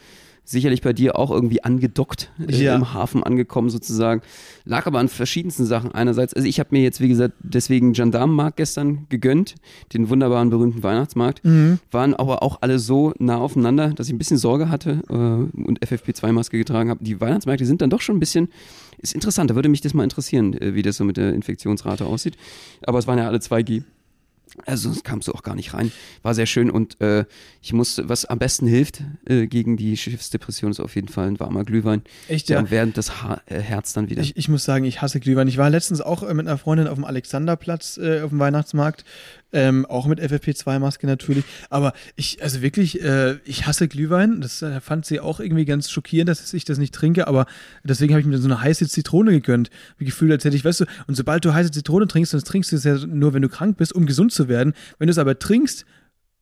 [0.47, 2.75] sicherlich bei dir auch irgendwie angedockt, äh, Ja.
[2.77, 4.21] im Hafen angekommen sozusagen.
[4.65, 5.93] Lag aber an verschiedensten Sachen.
[5.93, 9.55] Einerseits, also ich habe mir jetzt, wie gesagt, deswegen Gendarmenmarkt gestern gegönnt,
[9.95, 11.41] den wunderbaren, berühmten Weihnachtsmarkt.
[11.91, 15.13] Waren aber auch alle so nah aufeinander, dass ich ein bisschen Sorge hatte äh,
[15.63, 17.03] und FFP2-Maske getragen habe.
[17.03, 18.49] Die Weihnachtsmärkte sind dann doch schon ein bisschen,
[18.99, 22.05] ist interessant, da würde mich das mal interessieren, äh, wie das so mit der Infektionsrate
[22.05, 22.37] aussieht.
[22.87, 23.83] Aber es waren ja alle 2G.
[24.67, 25.91] Also es kamst du auch gar nicht rein.
[26.23, 27.25] War sehr schön und äh,
[27.61, 31.41] ich musste, was am besten hilft äh, gegen die Schiffsdepression, ist auf jeden Fall ein
[31.41, 32.03] warmer Glühwein.
[32.29, 32.71] Echt, Ja.
[32.71, 34.23] während das ha äh, Herz dann wieder.
[34.23, 35.49] Ich, ich muss sagen, ich hasse Glühwein.
[35.49, 39.05] Ich war letztens auch äh, mit einer Freundin auf dem Alexanderplatz auf dem Weihnachtsmarkt.
[39.55, 41.45] Ähm, auch mit FFP2-Maske natürlich.
[41.71, 44.41] Aber ich, also wirklich, äh, ich hasse Glühwein.
[44.41, 47.29] Das äh, fand sie auch irgendwie ganz schockierend, dass ich das nicht trinke.
[47.29, 47.47] Aber
[47.85, 49.71] deswegen habe ich mir dann so eine heiße Zitrone gegönnt.
[49.97, 52.73] Wie gefühlt, als hätte ich, weißt du, und sobald du heiße Zitrone trinkst, dann trinkst
[52.73, 54.75] du es ja nur, wenn du krank bist, um gesund zu werden.
[54.99, 55.87] Wenn du es aber trinkst,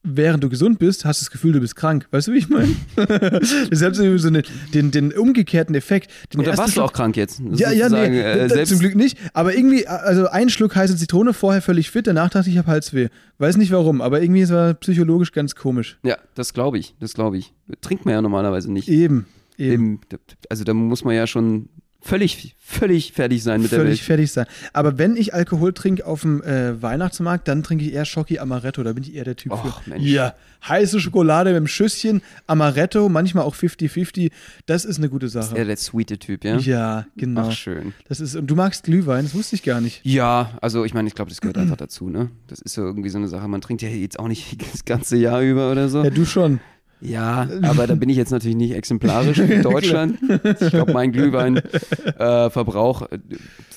[0.05, 2.07] während du gesund bist, hast du das Gefühl, du bist krank.
[2.11, 2.75] Weißt du, wie ich meine?
[2.97, 4.43] das hat so eine,
[4.75, 6.11] den, den umgekehrten Effekt.
[6.33, 7.41] Den und da warst du Schluck- auch krank jetzt.
[7.53, 9.19] ja, ja, nee, äh, selbst, zum Glück nicht.
[9.33, 12.71] Aber irgendwie, also ein Schluck heiße Zitrone, vorher völlig fit, danach dachte ich, ich habe
[12.71, 13.09] Halsweh.
[13.39, 15.99] Weiß nicht warum, aber irgendwie ist es psychologisch ganz komisch.
[16.03, 17.53] Ja, das glaube ich, das glaube ich.
[17.81, 18.89] Trinkt man ja normalerweise nicht.
[18.89, 20.01] Eben, eben.
[20.11, 21.69] Eben, also da muss man ja schon
[22.03, 24.07] völlig, völlig fertig sein mit der Völlig Welt.
[24.07, 24.47] fertig sein.
[24.73, 28.83] Aber wenn ich Alkohol trinke auf dem äh, Weihnachtsmarkt, dann trinke ich eher Schocki Amaretto.
[28.83, 29.91] Da bin ich eher der Typ Och, für.
[29.91, 30.05] Mensch.
[30.05, 30.35] Ja,
[30.69, 34.31] heiße Schokolade mit einem Schüsschen, Amaretto, manchmal auch 50-50.
[34.67, 35.57] Das ist eine gute Sache.
[35.57, 36.59] Ja, der sweete Typ, ja?
[36.59, 37.49] Ja, genau.
[37.49, 37.95] Ach, schön.
[38.09, 40.01] Das ist, und du magst Glühwein, das wusste ich gar nicht.
[40.05, 42.31] Ja, also ich meine, ich glaube, das gehört einfach dazu, ne?
[42.49, 43.47] Das ist so irgendwie so eine Sache.
[43.49, 46.03] Man trinkt ja jetzt auch nicht das ganze Jahr über oder so.
[46.03, 46.61] Ja, du schon.
[47.03, 50.19] Ja, aber da bin ich jetzt natürlich nicht exemplarisch für Deutschland.
[50.61, 53.19] Ich glaube, mein Glühweinverbrauch äh,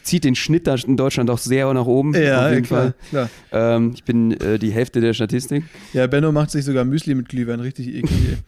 [0.03, 2.13] zieht den Schnitt da in Deutschland auch sehr nach oben.
[2.13, 2.93] Ja, auf jeden klar, Fall.
[3.09, 3.29] klar.
[3.51, 5.63] Ähm, ich bin äh, die Hälfte der Statistik.
[5.93, 8.11] Ja, Benno macht sich sogar Müsli mit Glühwein, richtig eklig.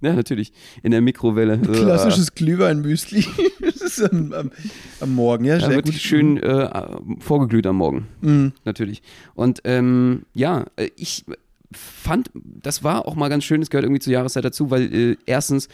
[0.00, 0.52] Ja, natürlich.
[0.84, 1.58] In der Mikrowelle.
[1.62, 3.26] Klassisches Glühwein-Müsli.
[3.60, 4.52] das ist am, am,
[5.00, 5.94] am Morgen, ja, äh, sehr ja, wird gut.
[5.94, 6.70] schön äh,
[7.18, 8.06] vorgeglüht am Morgen.
[8.20, 8.52] Mhm.
[8.64, 9.02] natürlich.
[9.34, 11.24] Und ähm, ja, äh, ich
[11.72, 15.16] fand, das war auch mal ganz schön, es gehört irgendwie zur Jahreszeit dazu, weil äh,
[15.26, 15.68] erstens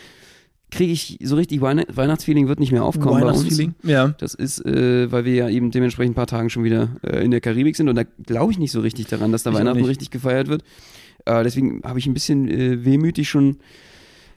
[0.71, 3.39] kriege ich so richtig Weihn Weihnachtsfeeling wird nicht mehr aufkommen bei uns.
[3.39, 3.75] Weihnachtsfeeling.
[3.85, 4.09] Ja.
[4.19, 7.31] Das ist, äh, weil wir ja eben dementsprechend ein paar Tagen schon wieder äh, in
[7.31, 9.85] der Karibik sind und da glaube ich nicht so richtig daran, dass da Ich Weihnachten
[9.85, 10.65] richtig gefeiert wird.
[11.27, 13.59] Äh, deswegen habe ich ein bisschen äh, wehmütig schon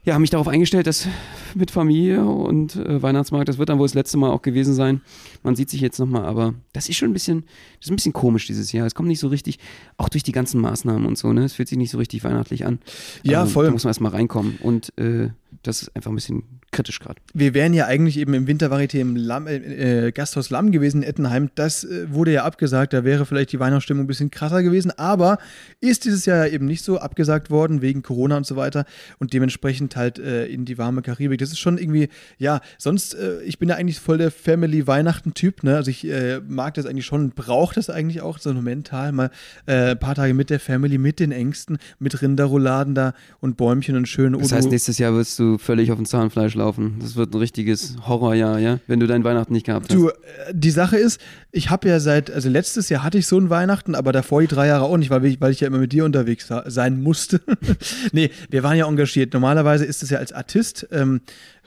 [0.07, 1.05] ja, mich darauf eingestellt, dass
[1.53, 5.01] mit Familie und äh, Weihnachtsmarkt, das wird dann wohl das letzte Mal auch gewesen sein.
[5.43, 7.43] Man sieht sich jetzt nochmal, aber das ist schon ein bisschen,
[7.79, 8.87] das ist ein bisschen komisch dieses Jahr.
[8.87, 9.59] Es kommt nicht so richtig,
[9.97, 11.43] auch durch die ganzen Maßnahmen und so, ne?
[11.43, 12.79] Es fühlt sich nicht so richtig weihnachtlich an.
[13.23, 13.65] Ja, Also, voll.
[13.65, 15.27] Da muss man erstmal reinkommen und äh,
[15.63, 17.19] das ist einfach ein bisschen kritisch gerade.
[17.33, 21.09] Wir wären ja eigentlich eben im Wintervarieté im Lamm, äh, äh, Gasthaus Lamm gewesen in
[21.09, 21.49] Ettenheim.
[21.55, 22.93] Das äh, wurde ja abgesagt.
[22.93, 24.91] Da wäre vielleicht die Weihnachtsstimmung ein bisschen krasser gewesen.
[24.97, 25.37] Aber
[25.79, 28.85] ist dieses Jahr ja eben nicht so abgesagt worden wegen Corona und so weiter.
[29.19, 31.39] Und dementsprechend halt äh, in die warme Karibik.
[31.39, 35.63] Das ist schon irgendwie, ja, sonst, äh, ich bin ja eigentlich voll der Family-Weihnachten-Typ.
[35.63, 35.75] Ne?
[35.75, 39.29] Also ich äh, mag das eigentlich schon, brauche das eigentlich auch so mental mal
[39.65, 44.07] ein paar Tage mit der Family, mit den Ängsten, mit Rinderrouladen da und Bäumchen und
[44.07, 46.97] schön Das heißt, nächstes Jahr wirst du völlig auf dem Zahnfleisch laufen.
[46.99, 48.79] Das wird ein richtiges Horrorjahr, ja?
[48.87, 49.95] Wenn du dein Weihnachten nicht gehabt hast.
[49.95, 50.13] Du, äh,
[50.51, 51.19] die Sache ist,
[51.51, 54.47] ich habe ja seit, also letztes Jahr hatte ich so ein Weihnachten, aber davor die
[54.47, 57.41] drei Jahre auch nicht, weil ich, weil ich ja immer mit dir unterwegs sein musste.
[58.11, 59.33] nee, wir waren ja engagiert.
[59.33, 61.21] Normalerweise ist es ja als Artist ähm,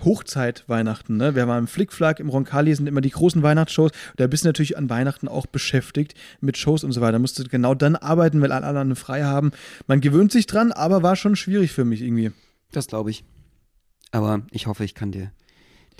[0.04, 1.16] Hochzeit-Weihnachten.
[1.16, 1.34] Ne?
[1.34, 3.92] Wir waren im Flickflack, im Roncalli sind immer die großen Weihnachtsshows.
[4.16, 7.12] Da bist du natürlich an Weihnachten auch beschäftigt mit Shows und so weiter.
[7.12, 9.52] Da musst du genau dann arbeiten, weil alle anderen frei haben.
[9.86, 12.32] Man gewöhnt sich dran, aber war schon schwierig für mich irgendwie.
[12.72, 13.24] Das glaube ich.
[14.12, 15.30] Aber ich hoffe, ich kann dir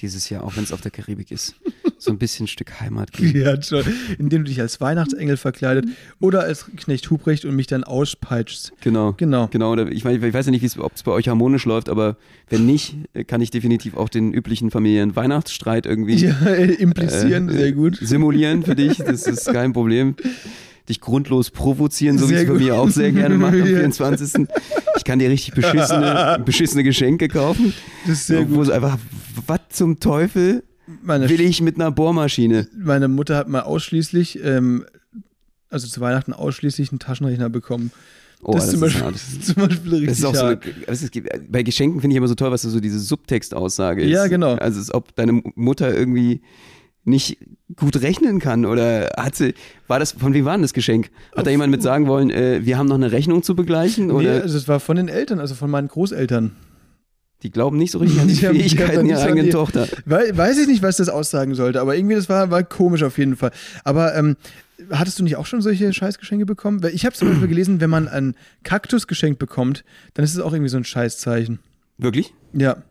[0.01, 1.55] dieses Jahr, auch wenn es auf der Karibik ist,
[1.99, 3.39] so ein bisschen Stück Heimat geben.
[3.39, 3.85] Ja, schon.
[4.19, 5.85] Indem du dich als Weihnachtsengel verkleidet
[6.21, 8.73] oder als Knecht Huprecht und mich dann auspeitschst.
[8.81, 9.13] Genau.
[9.19, 9.49] Genau.
[9.49, 12.17] Genau, ich, mein, ich weiß ja nicht, ob es bei euch harmonisch läuft, aber
[12.49, 12.97] wenn nicht,
[13.27, 17.99] kann ich definitiv auch den üblichen Familien Weihnachtsstreit irgendwie Ja, implizieren, äh, sehr gut.
[18.01, 18.97] simulieren für dich.
[18.97, 20.17] Das ist kein Problem.
[20.91, 23.79] Dich grundlos provozieren, so wie ich es bei mir auch sehr gerne mache am Ja.
[23.91, 24.49] 24.
[24.97, 27.73] Ich kann dir richtig beschissene, beschissene Geschenke kaufen.
[28.07, 28.65] Das ist sehr wo gut.
[28.65, 28.99] es einfach,
[29.47, 30.65] was zum Teufel
[31.03, 32.67] Meine, will ich mit einer Bohrmaschine?
[32.77, 34.85] meine Mutter hat mal ausschließlich, ähm,
[35.71, 37.93] also zu Weihnachten ausschließlich einen Taschenrechner bekommen.
[38.43, 41.11] Oh, das, ist zum Beispiel, das ist zum Beispiel richtig Das ist auch so, es
[41.13, 44.11] gibt, bei Geschenken finde ich immer so toll, was so diese Subtextaussage ist.
[44.11, 44.55] Ja, genau.
[44.55, 46.41] Also als ob deine Mutter irgendwie
[47.05, 47.39] nicht
[47.77, 49.55] gut rechnen kann oder hat sie,
[49.87, 51.11] war das, von wem war denn das Geschenk?
[51.37, 54.13] Hat da jemand mit sagen wollen, äh, wir haben noch eine Rechnung zu begleichen Nee,
[54.13, 56.53] oder also es war von den Eltern, also von meinen Großeltern.
[57.43, 59.89] die glauben nicht so richtig an die Die haben- die haben Fähigkeiten ihrer eigenen Tochter.
[60.05, 63.17] Weil, weiß ich nicht, was das aussagen sollte, aber irgendwie das war, war komisch auf
[63.17, 63.51] jeden Fall.
[63.83, 64.37] Aber ähm,
[64.91, 66.83] hattest du nicht auch schon solche Scheißgeschenke bekommen?
[66.93, 69.85] Ich habe zum Beispiel gelesen, wenn man einen Kaktus geschenkt bekommt,
[70.15, 71.61] dann ist es auch irgendwie so ein Scheißzeichen.
[71.97, 72.35] Wirklich?
[72.53, 72.83] Ja.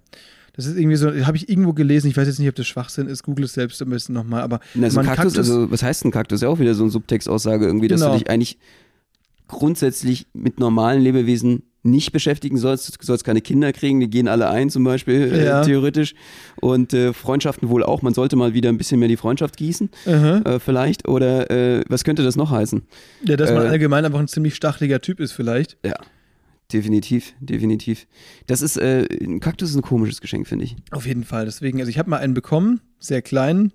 [0.59, 3.07] Das ist irgendwie so, habe ich irgendwo gelesen, ich weiß jetzt nicht, ob das Schwachsinn
[3.07, 5.81] ist, google es selbst am besten nochmal, aber Na, so ein man Kaktus, also was
[5.83, 6.41] heißt ein Kaktus?
[6.41, 8.11] Ja auch wieder so eine Subtextaussage irgendwie, dass Genau.
[8.11, 8.57] du dich eigentlich
[9.47, 12.89] grundsätzlich mit normalen Lebewesen nicht beschäftigen sollst.
[13.01, 15.61] Du sollst keine Kinder kriegen, die gehen alle ein zum Beispiel, Ja.
[15.61, 16.13] äh, theoretisch.
[16.59, 18.01] Und äh, Freundschaften wohl auch.
[18.01, 20.37] Man sollte mal wieder ein bisschen mehr die Freundschaft gießen, Aha.
[20.39, 21.07] äh, vielleicht.
[21.07, 22.81] Oder äh, was könnte das noch heißen?
[23.23, 25.77] ja, dass man äh, allgemein einfach ein ziemlich stacheliger Typ ist vielleicht.
[25.85, 25.93] Ja,
[26.71, 28.07] definitiv, definitiv.
[28.47, 30.75] Das ist, äh, ein Kaktus ist ein komisches Geschenk, finde ich.
[30.91, 31.45] Auf jeden Fall.
[31.45, 33.71] Deswegen, also ich habe mal einen bekommen, sehr klein.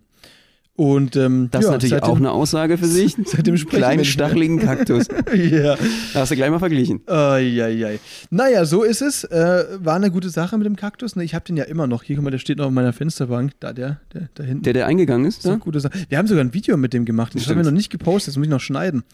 [0.76, 3.16] Und ähm, Das ja, ist natürlich seitdem, auch eine Aussage für sich.
[3.26, 5.07] seitdem sprechen Kleinen, stacheligen Kaktus.
[5.33, 5.76] ja.
[6.12, 7.00] Da hast du gleich mal verglichen.
[7.07, 8.00] Eieiei.
[8.30, 9.22] Naja, so ist es.
[9.22, 11.14] Äh, war eine gute Sache mit dem Kaktus.
[11.14, 11.22] Ne?
[11.22, 12.02] Ich habe den ja immer noch.
[12.02, 13.52] Hier, guck mal, der steht noch auf meiner Fensterbank.
[13.61, 14.64] Da, der, der, da hinten.
[14.64, 15.54] Der, der eingegangen ist, so ja?
[15.54, 15.92] eine gute Sache.
[16.09, 17.37] Wir haben sogar ein Video mit dem gemacht.
[17.37, 17.66] Das haben wir Stimmt.
[17.66, 18.33] noch nicht gepostet.
[18.33, 19.04] Das muss ich noch schneiden.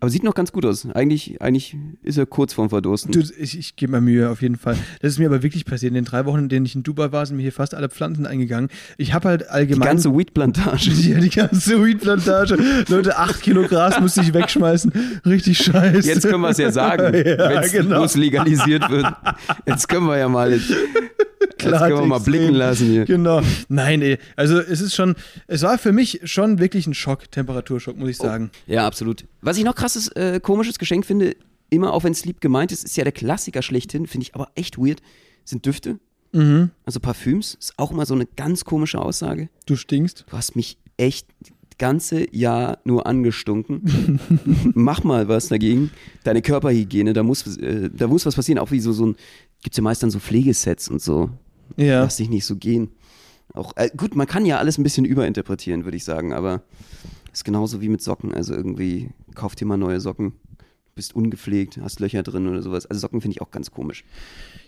[0.00, 0.86] Aber sieht noch ganz gut aus.
[0.94, 3.12] Eigentlich, eigentlich ist er kurz vorm Verdursten.
[3.12, 4.76] Du, ich ich gebe mir Mühe, auf jeden Fall.
[5.00, 5.90] Das ist mir aber wirklich passiert.
[5.90, 7.88] In den drei Wochen, in denen ich in Dubai war, sind mir hier fast alle
[7.88, 8.70] Pflanzen eingegangen.
[8.98, 9.88] Ich habe halt die allgemein.
[9.88, 10.90] ganze Weedplantage.
[11.04, 12.56] Ja, die ganze Weedplantage.
[12.88, 14.92] Leute, acht Kilo Gras musste ich wegschmeißen.
[15.26, 16.08] Richtig scheiße.
[16.08, 18.06] Jetzt können wir es ja sagen, Ja, wenn es genau.
[18.14, 19.06] legalisiert wird.
[19.66, 20.58] Jetzt können wir ja mal,
[21.58, 22.32] Klar, können wir mal extrem.
[22.32, 23.04] blicken lassen hier.
[23.04, 23.40] Genau.
[23.68, 24.18] Nein, ey.
[24.36, 25.14] Also es ist schon,
[25.46, 28.50] es war für mich schon wirklich ein Schock, Temperaturschock, muss ich sagen.
[28.66, 29.24] Ja, absolut.
[29.40, 31.36] Was ich noch krasses, äh, komisches Geschenk finde,
[31.70, 34.50] immer auch wenn es lieb gemeint ist, ist ja der Klassiker schlechthin, finde ich aber
[34.54, 35.00] echt weird,
[35.44, 35.98] sind Düfte.
[36.32, 36.70] Mhm.
[36.84, 39.48] Also Parfüms, ist auch immer so eine ganz komische Aussage.
[39.66, 40.24] Du stinkst.
[40.28, 44.20] Du hast mich echt das ganze Jahr nur angestunken.
[44.74, 45.90] Mach mal was dagegen.
[46.24, 48.58] Deine Körperhygiene, da muss, äh, da muss was passieren.
[48.58, 49.16] Auch wie so, so ein,
[49.62, 51.30] gibt's ja meist dann so Pflegesets und so.
[51.76, 52.02] Ja.
[52.02, 52.90] Lass dich nicht so gehen.
[53.52, 56.62] Auch, äh, gut, man kann ja alles ein bisschen überinterpretieren, würde ich sagen, aber
[57.32, 58.32] ist genauso wie mit Socken.
[58.32, 60.32] Also irgendwie, kauf dir mal neue Socken.
[60.94, 62.86] Bist ungepflegt, hast Löcher drin oder sowas.
[62.86, 64.04] Also Socken finde ich auch ganz komisch.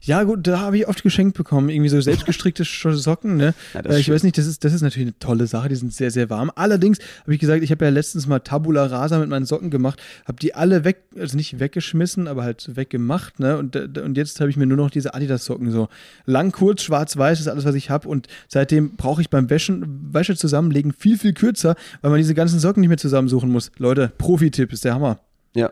[0.03, 1.69] Ja, gut, da habe ich oft geschenkt bekommen.
[1.69, 3.55] Irgendwie so selbstgestrickte Socken, ne?
[3.75, 5.69] Ja, äh, ich weiß nicht, das ist, das ist natürlich eine tolle Sache.
[5.69, 6.51] Die sind sehr, sehr warm.
[6.55, 10.03] Allerdings habe ich gesagt, ich habe ja letztens mal Tabula Rasa mit meinen Socken gemacht,
[10.27, 13.57] habe die alle weg, also nicht weggeschmissen, aber halt weggemacht, ne?
[13.57, 15.89] Und, äh, und jetzt habe ich mir nur noch diese Adidas-Socken so.
[16.25, 18.09] Lang, kurz, schwarz, weiß ist alles, was ich habe.
[18.09, 22.59] Und seitdem brauche ich beim Wäschen, Wäsche zusammenlegen viel, viel kürzer, weil man diese ganzen
[22.59, 23.71] Socken nicht mehr zusammensuchen muss.
[23.79, 25.21] Leute, Profi-Tipp ist der Hammer.
[25.55, 25.71] Ja.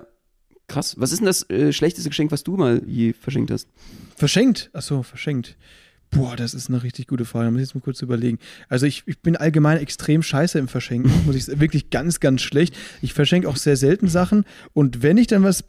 [0.68, 0.94] Krass.
[0.98, 3.68] Was ist denn das äh, schlechteste Geschenk, was du mal je verschenkt hast?
[4.16, 4.70] Verschenkt?
[4.72, 5.56] Achso, verschenkt.
[6.10, 7.46] Boah, das ist eine richtig gute Frage.
[7.46, 8.38] Da muss ich jetzt mal kurz überlegen.
[8.68, 11.10] Also ich, ich bin allgemein extrem scheiße im Verschenken.
[11.26, 12.76] Muss ich wirklich ganz, ganz schlecht.
[13.02, 14.44] Ich verschenke auch sehr selten Sachen.
[14.74, 15.64] Und wenn ich dann was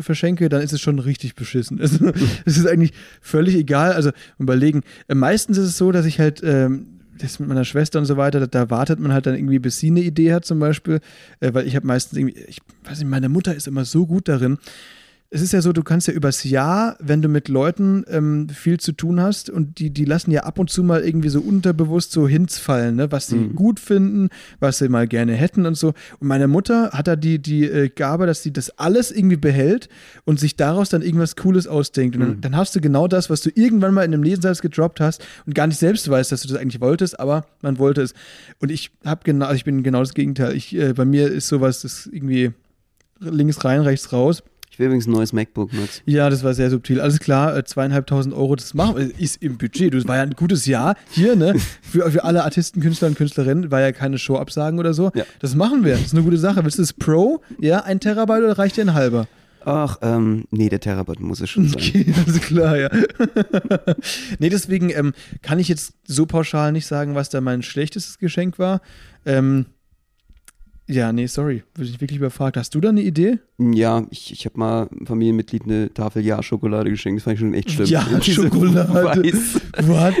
[0.00, 1.80] verschenke, dann ist es schon richtig beschissen.
[1.80, 2.12] Also,
[2.46, 3.92] Es ist eigentlich völlig egal.
[3.92, 4.82] Also überlegen.
[5.08, 8.16] Äh, Meistens ist es so, dass ich halt ähm, das mit meiner Schwester und so
[8.16, 11.00] weiter, da, da wartet man halt dann irgendwie, bis sie eine Idee hat zum Beispiel.
[11.40, 14.28] Äh, weil ich habe meistens irgendwie, ich weiß nicht, meine Mutter ist immer so gut
[14.28, 14.58] darin
[15.32, 18.80] es ist ja so, du kannst ja übers Jahr, wenn du mit Leuten ähm, viel
[18.80, 22.10] zu tun hast und die, die lassen ja ab und zu mal irgendwie so unterbewusst
[22.10, 23.12] so Hints fallen, ne?
[23.12, 23.54] was sie Mhm.
[23.54, 25.94] gut finden, was sie mal gerne hätten und so.
[26.18, 29.88] Und meine Mutter hat da die, die äh, Gabe, dass sie das alles irgendwie behält
[30.24, 32.16] und sich daraus dann irgendwas Cooles ausdenkt.
[32.16, 32.40] Und dann, Mhm.
[32.40, 35.54] dann hast du genau das, was du irgendwann mal in einem Lesensatz gedroppt hast und
[35.54, 38.14] gar nicht selbst weißt, dass du das eigentlich wolltest, aber man wollte es.
[38.58, 40.56] Und ich habe genau, also ich bin genau das Gegenteil.
[40.56, 42.50] Ich, äh, bei mir ist sowas, das irgendwie
[43.20, 44.42] links rein, rechts raus.
[44.70, 46.00] Ich will übrigens ein neues MacBook, Max.
[46.06, 47.00] Ja, das war sehr subtil.
[47.00, 49.92] Alles klar, äh, zweieinhalbtausend Euro, das machen wir, ist im Budget.
[49.92, 51.54] Das war ja ein gutes Jahr hier, ne?
[51.82, 55.10] Für, für alle Artisten, Künstler und Künstlerinnen war ja keine Show absagen oder so.
[55.14, 55.24] Ja.
[55.40, 55.94] Das machen wir.
[55.94, 56.64] Das ist eine gute Sache.
[56.64, 57.42] Willst du das Pro?
[57.58, 59.26] Ja, ein Terabyte oder reicht dir ein halber?
[59.64, 61.82] Ach, ähm, nee, der Terabyte muss es schon sein.
[61.82, 62.88] Okay, alles klar, ja.
[64.38, 68.58] nee, deswegen ähm, kann ich jetzt so pauschal nicht sagen, was da mein schlechtestes Geschenk
[68.58, 68.80] war.
[69.26, 69.66] Ähm,
[70.86, 71.62] ja, nee, sorry.
[71.74, 72.56] Würde ich wirklich überfragt.
[72.56, 73.38] Hast du da eine Idee?
[73.60, 77.18] Ja, ich, ich habe mal einem Familienmitglied eine Tafel Ja-Schokolade geschenkt.
[77.18, 77.86] Das fand ich schon echt schlimm.
[77.88, 79.22] Ja, Diese Schokolade.
[79.22, 79.86] Weiß.
[79.86, 80.14] What?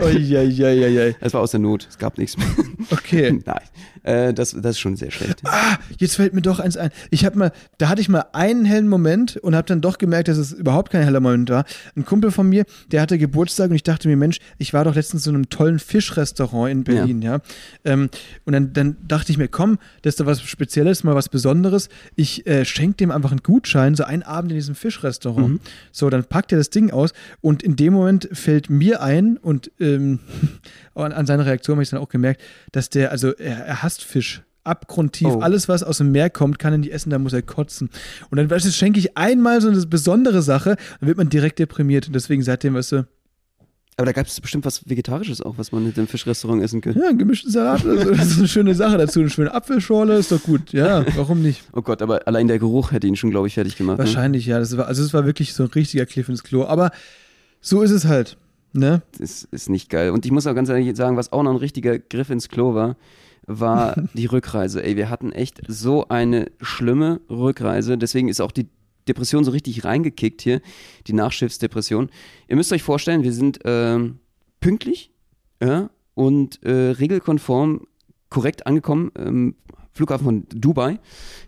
[0.00, 1.14] Eieieiei.
[1.20, 1.86] Es war aus der Not.
[1.88, 2.46] Es gab nichts mehr.
[2.90, 3.40] Okay.
[3.46, 3.60] Nein,
[4.02, 5.40] äh, das, das ist schon sehr schlecht.
[5.44, 6.90] Ah, jetzt fällt mir doch eins ein.
[7.10, 10.28] Ich habe mal, da hatte ich mal einen hellen Moment und habe dann doch gemerkt,
[10.28, 11.64] dass es überhaupt kein heller Moment war.
[11.96, 14.94] Ein Kumpel von mir, der hatte Geburtstag und ich dachte mir, Mensch, ich war doch
[14.94, 17.38] letztens in einem tollen Fischrestaurant in Berlin, ja.
[17.84, 18.10] Ähm,
[18.44, 21.88] und dann, dann dachte ich mir, komm, das ist doch was Spezielles, mal was Besonderes.
[22.16, 25.48] Ich äh, schenke dem einfach einen Gutschein, so einen Abend in diesem Fischrestaurant.
[25.48, 25.60] Mhm.
[25.92, 29.70] So, dann packt er das Ding aus und in dem Moment fällt mir ein und
[29.80, 30.20] ähm,
[30.94, 34.04] an, an seiner Reaktion habe ich dann auch gemerkt, dass der, also er, er hasst
[34.04, 34.42] Fisch.
[34.64, 35.26] Abgrundtief.
[35.26, 35.40] Oh.
[35.40, 37.90] Alles, was aus dem Meer kommt, kann er nicht essen, da muss er kotzen.
[38.30, 41.58] Und dann weißt du, schenke ich einmal so eine besondere Sache, dann wird man direkt
[41.58, 42.06] deprimiert.
[42.06, 43.06] Und deswegen seitdem, weißt du,
[43.96, 47.00] Aber da gab es bestimmt was Vegetarisches auch, was man mit dem Fischrestaurant essen könnte.
[47.00, 49.20] ja, einen gemischten Salat, das ist eine schöne Sache dazu.
[49.20, 50.72] Eine schöne Apfelschorle ist doch gut.
[50.72, 51.62] Ja, warum nicht?
[51.74, 53.98] Oh Gott, aber allein der Geruch hätte ihn schon, glaube ich, fertig gemacht.
[53.98, 54.04] Ne?
[54.04, 54.58] Wahrscheinlich, ja.
[54.58, 56.64] Das war, also es war wirklich so ein richtiger Cliff ins Klo.
[56.64, 56.90] Aber
[57.60, 58.38] so ist es halt.
[58.72, 59.02] Ne?
[59.18, 60.10] Das ist nicht geil.
[60.10, 62.74] Und ich muss auch ganz ehrlich sagen, was auch noch ein richtiger Griff ins Klo
[62.74, 62.96] war,
[63.46, 64.82] war die Rückreise.
[64.82, 67.98] Ey, wir hatten echt so eine schlimme Rückreise.
[67.98, 68.68] Deswegen ist auch die
[69.08, 70.60] Depression so richtig reingekickt hier,
[71.06, 72.10] die Nachschiffsdepression.
[72.48, 74.18] Ihr müsst euch vorstellen, wir sind ähm,
[74.60, 75.10] pünktlich
[75.62, 77.86] ja, und äh, regelkonform
[78.28, 79.10] korrekt angekommen.
[79.16, 79.54] Ähm,
[79.94, 80.98] Flughafen von Dubai,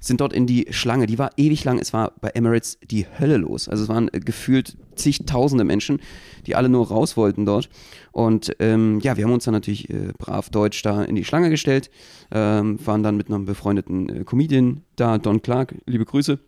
[0.01, 1.07] sind dort in die Schlange.
[1.07, 1.79] Die war ewig lang.
[1.79, 3.69] Es war bei Emirates die Hölle los.
[3.69, 6.01] Also es waren äh, gefühlt zigtausende Menschen,
[6.47, 7.71] die alle nur raus wollten dort.
[8.13, 11.49] Und ähm, ja, wir haben uns dann natürlich äh, brav deutsch da in die Schlange
[11.49, 11.91] gestellt,
[12.31, 16.39] ähm, waren dann mit einem befreundeten äh, Comedian da, Don Clark, liebe Grüße.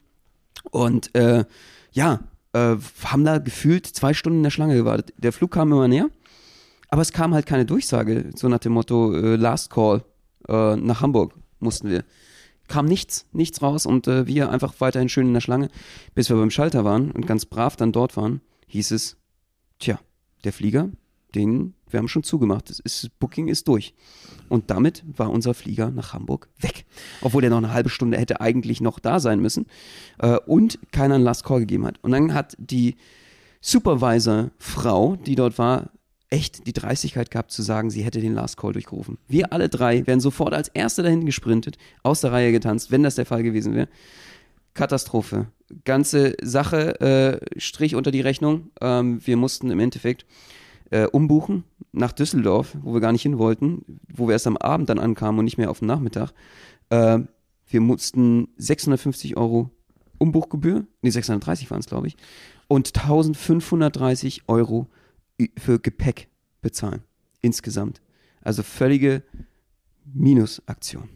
[0.70, 1.44] Und äh,
[1.92, 2.20] ja,
[2.52, 5.12] äh, haben da gefühlt zwei Stunden in der Schlange gewartet.
[5.18, 6.08] Der Flug kam immer näher,
[6.88, 10.04] aber es kam halt keine Durchsage, so nach dem Motto äh, Last Call
[10.48, 12.04] äh, nach Hamburg mussten wir.
[12.68, 15.68] Kam nichts, nichts raus und äh, wir einfach weiterhin schön in der Schlange,
[16.14, 19.16] bis wir beim Schalter waren und ganz brav dann dort waren, hieß es,
[19.78, 20.00] tja,
[20.44, 20.88] der Flieger,
[21.34, 23.94] den, wir haben schon zugemacht, das ist, Booking ist durch.
[24.48, 26.86] Und damit war unser Flieger nach Hamburg weg.
[27.20, 29.66] Obwohl der noch eine halbe Stunde hätte eigentlich noch da sein müssen
[30.18, 31.98] äh, und keiner einen Last Call gegeben hat.
[32.02, 32.96] Und dann hat die
[33.60, 35.90] Supervisor-Frau, die dort war,
[36.28, 39.18] echt die Dreistigkeit gehabt zu sagen, sie hätte den Last Call durchgerufen.
[39.28, 43.14] Wir alle drei wären sofort als Erste dahin gesprintet, aus der Reihe getanzt, wenn das
[43.14, 43.88] der Fall gewesen wäre.
[44.74, 45.46] Katastrophe.
[45.84, 48.70] Ganze Sache, äh, Strich unter die Rechnung.
[48.80, 50.26] Ähm, wir mussten im Endeffekt
[50.90, 54.88] äh, umbuchen nach Düsseldorf, wo wir gar nicht hin wollten, wo wir erst am Abend
[54.88, 56.33] dann ankamen und nicht mehr auf den Nachmittag.
[56.90, 57.20] Äh,
[57.68, 59.70] wir mussten 650 Euro
[60.18, 62.16] Umbuchgebühr, nee, 630 waren es, glaube ich,
[62.68, 64.88] und 1530 Euro
[65.59, 66.29] für Gepäck
[66.62, 67.03] bezahlen.
[67.42, 68.01] Insgesamt.
[68.40, 69.22] Also völlige
[70.05, 71.09] Minusaktion.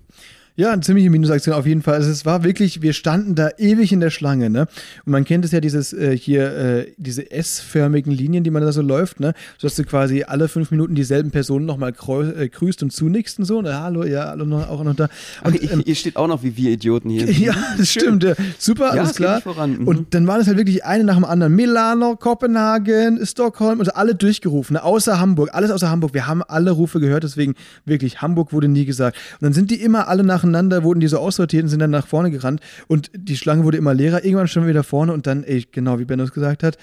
[0.57, 1.95] Ja, eine ziemliche Minusaktion auf jeden Fall.
[1.95, 4.67] Also es war wirklich, wir standen da ewig in der Schlange, ne?
[5.05, 8.73] Und man kennt es ja, dieses äh, hier, äh, diese S-förmigen Linien, die man da
[8.73, 9.35] so läuft, ne?
[9.59, 13.45] So dass du quasi alle fünf Minuten dieselben Personen nochmal äh, grüßt und zunickst und
[13.45, 13.63] so.
[13.63, 13.81] Ne?
[13.81, 15.09] Hallo, ja, hallo, noch, auch noch da.
[15.45, 17.31] Und, ihr, ähm, ihr steht auch noch wie wir Idioten hier.
[17.31, 18.25] ja, das stimmt.
[18.25, 18.35] Ja.
[18.59, 19.41] Super, Ja, alles es klar.
[19.67, 19.87] Mhm.
[19.87, 21.55] Und dann war das halt wirklich eine nach dem anderen.
[21.55, 24.83] Milano, Kopenhagen, Stockholm, also alle durchgerufen, ne?
[24.83, 26.15] außer Hamburg, alles außer Hamburg.
[26.15, 29.17] Wir haben alle Rufe gehört, deswegen wirklich, Hamburg wurde nie gesagt.
[29.35, 32.07] Und dann sind die immer alle nacheinander, wurden die so aussortiert und sind dann nach
[32.07, 34.25] vorne gerannt und die Schlange wurde immer leerer.
[34.25, 36.77] Irgendwann wir wieder vorne und dann, ey, genau wie Ben das gesagt hat,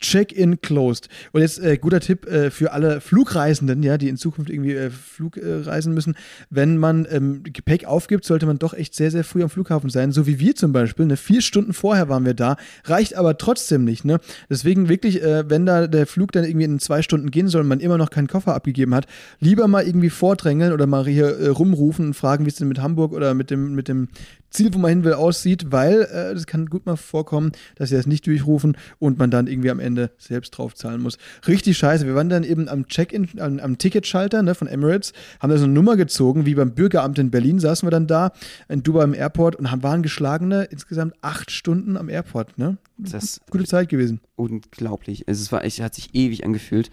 [0.00, 1.08] Check-in closed.
[1.32, 4.90] Und jetzt äh, guter Tipp äh, für alle Flugreisenden, ja, die in Zukunft irgendwie äh,
[4.90, 6.14] Flug äh, müssen.
[6.50, 10.12] Wenn man ähm, Gepäck aufgibt, sollte man doch echt sehr, sehr früh am Flughafen sein.
[10.12, 11.06] So wie wir zum Beispiel.
[11.06, 11.16] Ne?
[11.16, 12.56] Vier Stunden vorher waren wir da.
[12.84, 14.04] Reicht aber trotzdem nicht.
[14.04, 14.20] Ne?
[14.48, 17.68] Deswegen wirklich, äh, wenn da der Flug dann irgendwie in zwei Stunden gehen soll und
[17.68, 19.06] man immer noch keinen Koffer abgegeben hat,
[19.40, 22.80] lieber mal irgendwie vordrängeln oder mal hier äh, rumrufen und fragen, wie es denn mit
[22.80, 24.08] Hamburg oder mit dem, mit dem
[24.50, 27.96] Ziel, wo man hin will, aussieht, weil äh, das kann gut mal vorkommen, dass sie
[27.96, 31.18] das nicht durchrufen und man dann irgendwie am Ende selbst drauf zahlen muss.
[31.46, 32.06] Richtig scheiße.
[32.06, 35.64] Wir waren dann eben am Check-in, am, am Ticketschalter ne, von Emirates, haben da so
[35.64, 38.32] eine Nummer gezogen, wie beim Bürgeramt in Berlin saßen wir dann da,
[38.68, 42.58] in Dubai im Airport und haben, waren geschlagene insgesamt acht Stunden am Airport.
[42.58, 42.78] Ne?
[42.98, 44.20] Das Gute Zeit gewesen.
[44.34, 45.28] unglaublich.
[45.28, 46.90] Also es war echt, hat sich ewig angefühlt.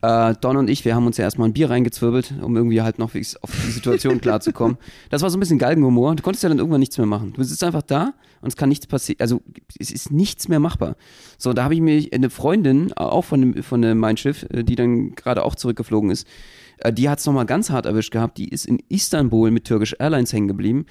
[0.00, 3.00] Äh, Don und ich, wir haben uns ja erstmal ein Bier reingezwirbelt, um irgendwie halt
[3.00, 4.78] noch auf die Situation klarzukommen.
[5.10, 6.14] Das war so ein bisschen Galgenhumor.
[6.14, 7.32] Du konntest ja dann irgendwann nichts mehr machen.
[7.32, 9.20] Du sitzt einfach da und es kann nichts passieren.
[9.20, 9.42] Also
[9.78, 10.96] es ist nichts mehr machbar.
[11.38, 14.64] So, da habe ich mir eine Freundin, auch von dem, von dem Mein Schiff, äh,
[14.64, 16.26] die dann gerade auch zurückgeflogen ist,
[16.78, 18.38] äh, die hat es nochmal ganz hart erwischt gehabt.
[18.38, 20.86] Die ist in Istanbul mit Turkish Airlines hängen geblieben.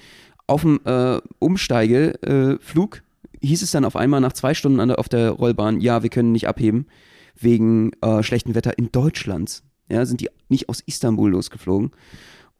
[0.46, 5.08] Auf dem äh, Umsteigeflug äh, hieß es dann auf einmal nach zwei Stunden der, auf
[5.08, 6.86] der Rollbahn, ja, wir können nicht abheben
[7.38, 9.62] wegen äh, schlechtem Wetter in Deutschland.
[9.90, 11.90] Ja, sind die nicht aus Istanbul losgeflogen.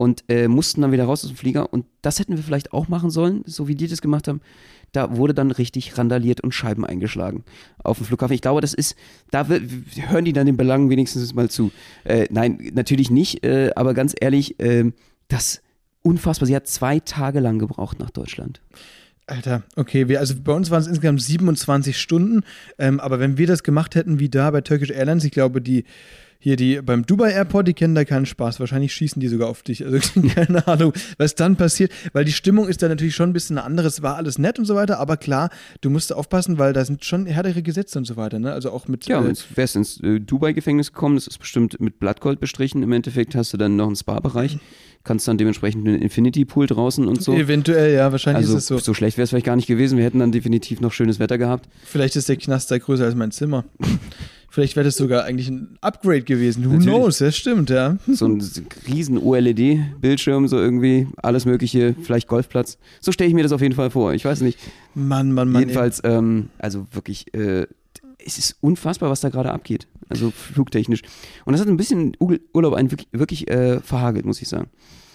[0.01, 1.71] Und äh, mussten dann wieder raus aus dem Flieger.
[1.71, 4.41] Und das hätten wir vielleicht auch machen sollen, so wie die das gemacht haben.
[4.93, 7.43] Da wurde dann richtig randaliert und Scheiben eingeschlagen
[7.83, 8.33] auf dem Flughafen.
[8.33, 8.95] Ich glaube, das ist,
[9.29, 11.71] da hören die dann den Belangen wenigstens mal zu.
[12.03, 14.91] Äh, nein, natürlich nicht, äh, aber ganz ehrlich, äh,
[15.27, 15.61] das
[16.01, 16.47] unfassbar.
[16.47, 18.59] Sie hat zwei Tage lang gebraucht nach Deutschland.
[19.27, 22.41] Alter, okay, wir, also bei uns waren es insgesamt 27 Stunden,
[22.79, 25.85] ähm, aber wenn wir das gemacht hätten wie da bei Turkish Airlines, ich glaube, die
[26.43, 28.59] hier die beim Dubai Airport, die kennen da keinen Spaß.
[28.59, 29.85] Wahrscheinlich schießen die sogar auf dich.
[29.85, 29.99] Also
[30.35, 33.65] keine Ahnung, was dann passiert, weil die Stimmung ist da natürlich schon ein bisschen eine
[33.65, 33.87] andere.
[33.87, 35.51] Es war alles nett und so weiter, aber klar,
[35.81, 38.39] du musst aufpassen, weil da sind schon härtere Gesetze und so weiter.
[38.39, 38.51] Ne?
[38.51, 39.05] Also auch mit.
[39.05, 42.81] Ja, äh, jetzt wärst ins äh, Dubai-Gefängnis gekommen, das ist bestimmt mit Blattgold bestrichen.
[42.81, 44.57] Im Endeffekt hast du dann noch einen Spa-Bereich,
[45.03, 47.33] kannst dann dementsprechend einen Infinity-Pool draußen und so.
[47.33, 48.79] Eventuell, ja, wahrscheinlich Also ist es so.
[48.79, 49.99] so schlecht wäre es vielleicht gar nicht gewesen.
[49.99, 51.69] Wir hätten dann definitiv noch schönes Wetter gehabt.
[51.83, 53.63] Vielleicht ist der Knast da größer als mein Zimmer.
[54.53, 56.65] Vielleicht wäre das sogar eigentlich ein Upgrade gewesen.
[56.65, 56.87] Who Natürlich.
[56.87, 57.17] knows?
[57.19, 57.97] Das stimmt, ja.
[58.07, 58.43] So ein
[58.85, 62.77] riesen OLED-Bildschirm, so irgendwie, alles mögliche, vielleicht Golfplatz.
[62.99, 64.13] So stelle ich mir das auf jeden Fall vor.
[64.13, 64.59] Ich weiß nicht.
[64.93, 65.61] Mann, Mann, Mann.
[65.61, 67.65] Jedenfalls, ähm, also wirklich, äh,
[68.25, 69.87] es ist unfassbar, was da gerade abgeht.
[70.09, 71.01] Also flugtechnisch.
[71.45, 74.69] Und das hat ein bisschen Ur- Urlaub einen wirklich, wirklich äh, verhagelt, muss ich sagen.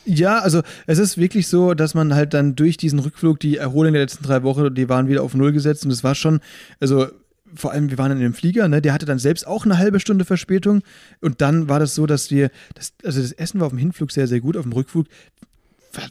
[0.06, 3.92] Ja, also es ist wirklich so, dass man halt dann durch diesen Rückflug, die Erholung
[3.92, 6.40] der letzten drei Wochen, die waren wieder auf Null gesetzt und es war schon,
[6.80, 7.06] also
[7.54, 9.78] vor allem, wir waren dann in dem Flieger, ne, der hatte dann selbst auch eine
[9.78, 10.82] halbe Stunde Verspätung
[11.20, 14.10] und dann war das so, dass wir, das, also das Essen war auf dem Hinflug
[14.12, 15.06] sehr, sehr gut, auf dem Rückflug,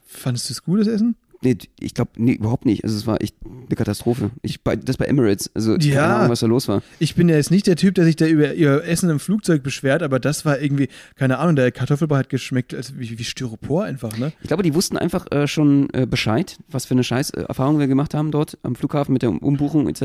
[0.05, 1.15] fandest du es gut, das Essen?
[1.45, 2.83] Nee, ich glaube, nee, überhaupt nicht.
[2.83, 4.31] Also es war echt eine Katastrophe.
[4.41, 5.51] Ich, bei, das bei Emirates.
[5.53, 5.93] Also Ja.
[6.01, 6.81] keine Ahnung, was da los war.
[6.97, 9.61] Ich bin ja jetzt nicht der Typ, der sich da über ihr Essen im Flugzeug
[9.61, 13.83] beschwert, aber das war irgendwie, keine Ahnung, der Kartoffelbrei hat geschmeckt als wie, wie Styropor
[13.83, 14.33] einfach, ne?
[14.41, 17.77] Ich glaube, die wussten einfach äh, schon äh, Bescheid, was für eine scheiß äh, Erfahrung
[17.77, 19.99] wir gemacht haben dort am Flughafen mit der Umbuchung etc.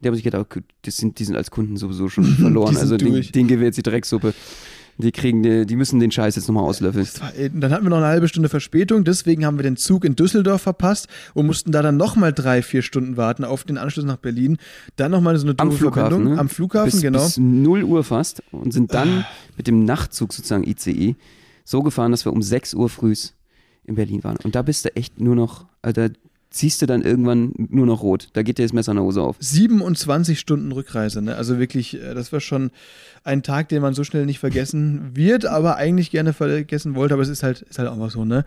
[0.00, 2.74] Die haben sich gedacht, okay, das sind, die sind als Kunden sowieso schon verloren.
[2.74, 4.32] sind also den, denen geben wir jetzt die Drecksuppe.
[5.00, 7.06] Die kriegen, die, müssen den Scheiß jetzt nochmal auslöffeln.
[7.20, 10.16] War, dann hatten wir noch eine halbe Stunde Verspätung, deswegen haben wir den Zug in
[10.16, 14.16] Düsseldorf verpasst und mussten da dann nochmal drei, vier Stunden warten auf den Anschluss nach
[14.16, 14.58] Berlin.
[14.96, 16.38] Dann nochmal so eine Am Flughafen, ne?
[16.38, 17.22] Am Flughafen, bis, genau.
[17.22, 19.24] Bis 0 Uhr fast und sind dann
[19.56, 21.14] mit dem Nachtzug sozusagen ICE
[21.64, 23.34] so gefahren, dass wir um 6 Uhr frühs
[23.84, 24.38] in Berlin waren.
[24.42, 26.14] Und da bist du echt nur noch, also da
[26.58, 28.28] siehst du dann irgendwann nur noch rot.
[28.32, 29.36] Da geht dir das Messer in der Hose auf.
[29.40, 31.36] 27 Stunden Rückreise, ne?
[31.36, 32.70] Also wirklich, äh, das war schon
[33.24, 37.22] ein Tag, den man so schnell nicht vergessen wird, aber eigentlich gerne vergessen wollte, aber
[37.22, 38.44] es ist halt, ist halt auch mal so, ne?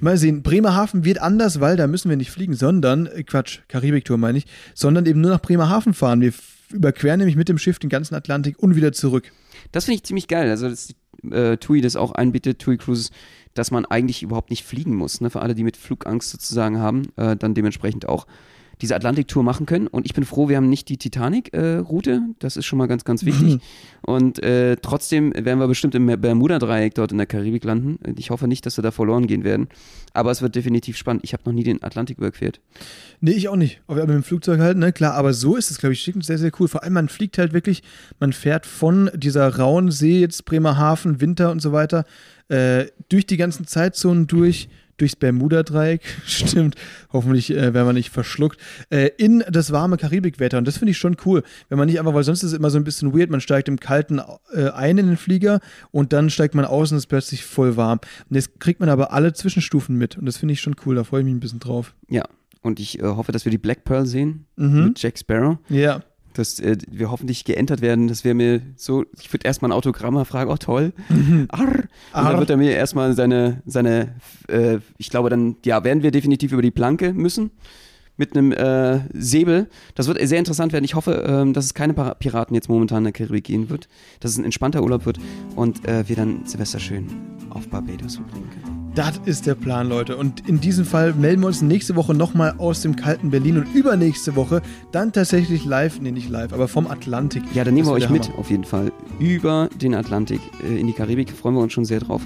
[0.00, 4.18] Mal sehen, Bremerhaven wird anders, weil da müssen wir nicht fliegen, sondern, äh, Quatsch, Karibiktour
[4.18, 6.20] meine ich, sondern eben nur nach Bremerhaven fahren.
[6.20, 6.32] Wir
[6.72, 9.30] überqueren nämlich mit dem Schiff den ganzen Atlantik und wieder zurück.
[9.72, 10.50] Das finde ich ziemlich geil.
[10.50, 10.94] Also, dass
[11.30, 13.10] äh, TUI das auch einbietet, TUI Cruises,
[13.54, 15.20] dass man eigentlich überhaupt nicht fliegen muss.
[15.20, 15.30] Ne?
[15.30, 18.26] Für alle, die mit Flugangst sozusagen haben, äh, dann dementsprechend auch
[18.80, 19.86] diese Atlantiktour machen können.
[19.86, 22.22] Und ich bin froh, wir haben nicht die Titanic-Route.
[22.38, 23.60] das ist schon mal ganz, ganz wichtig.
[24.02, 27.98] Und äh, trotzdem werden wir bestimmt im Bermuda-Dreieck dort in der Karibik landen.
[28.18, 29.68] Ich hoffe nicht, dass wir da verloren gehen werden.
[30.12, 31.22] Aber es wird definitiv spannend.
[31.24, 32.60] Ich habe noch nie den Atlantik überquert.
[33.20, 33.80] Nee, ich auch nicht.
[33.86, 36.52] Aber mit dem Flugzeug halt, ne, klar, aber so ist es, glaube ich, sehr, sehr
[36.58, 36.68] cool.
[36.68, 37.82] Vor allem, man fliegt halt wirklich,
[38.20, 42.04] man fährt von dieser rauen See, jetzt Bremerhaven, Winter und so weiter,
[42.48, 46.76] äh, durch die ganzen Zeitzonen durch, durchs Bermuda-Dreieck, stimmt,
[47.12, 50.58] hoffentlich äh, werden wir nicht verschluckt, äh, in das warme Karibikwetter.
[50.58, 51.42] Und das finde ich schon cool.
[51.68, 53.68] Wenn man nicht einfach, weil sonst ist es immer so ein bisschen weird, man steigt
[53.68, 54.20] im Kalten
[54.52, 57.76] äh, ein in den Flieger und dann steigt man aus und es ist plötzlich voll
[57.76, 57.98] warm.
[58.28, 60.16] Und jetzt kriegt man aber alle Zwischenstufen mit.
[60.16, 61.94] Und das finde ich schon cool, da freue ich mich ein bisschen drauf.
[62.08, 62.22] Ja.
[62.62, 64.84] Und ich äh, hoffe, dass wir die Black Pearl sehen Mhm.
[64.86, 65.58] mit Jack Sparrow.
[65.68, 66.02] Ja.
[66.34, 68.08] Dass äh, wir hoffentlich geentert werden.
[68.08, 70.92] Das wäre mir so, ich würde erstmal ein Autogramm fragen, oh toll.
[71.48, 71.66] Arr.
[71.66, 72.30] Und Arr.
[72.30, 74.14] dann wird er mir erstmal seine, seine
[74.48, 77.50] äh, ich glaube dann, ja, werden wir definitiv über die Planke müssen.
[78.16, 79.68] Mit einem äh, Säbel.
[79.96, 80.84] Das wird sehr interessant werden.
[80.84, 83.88] Ich hoffe, ähm, dass es keine Piraten jetzt momentan in der Karibik gehen wird.
[84.20, 85.18] Dass es ein entspannter Urlaub wird
[85.56, 87.08] und äh, wir dann Silvester schön
[87.50, 88.73] auf Barbados verbringen können.
[88.94, 90.16] Das ist der Plan, Leute.
[90.16, 93.74] Und in diesem Fall melden wir uns nächste Woche nochmal aus dem kalten Berlin und
[93.74, 97.42] übernächste Woche dann tatsächlich live, nee, nicht live, aber vom Atlantik.
[97.54, 100.92] Ja, dann nehmen wir euch mit, auf jeden Fall, über den Atlantik äh, in die
[100.92, 101.32] Karibik.
[101.32, 102.22] Freuen wir uns schon sehr drauf.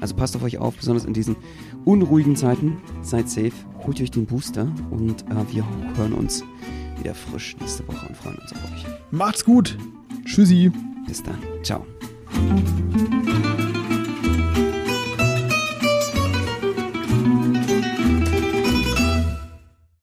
[0.00, 1.36] Also passt auf euch auf, besonders in diesen
[1.84, 2.78] unruhigen Zeiten.
[3.02, 3.52] Seid safe,
[3.86, 5.64] holt euch den Booster und äh, wir
[5.96, 6.42] hören uns
[6.98, 8.84] wieder frisch nächste Woche und freuen uns auf euch.
[9.12, 9.78] Macht's gut.
[10.24, 10.72] Tschüssi.
[11.06, 11.38] Bis dann.
[11.62, 11.86] Ciao.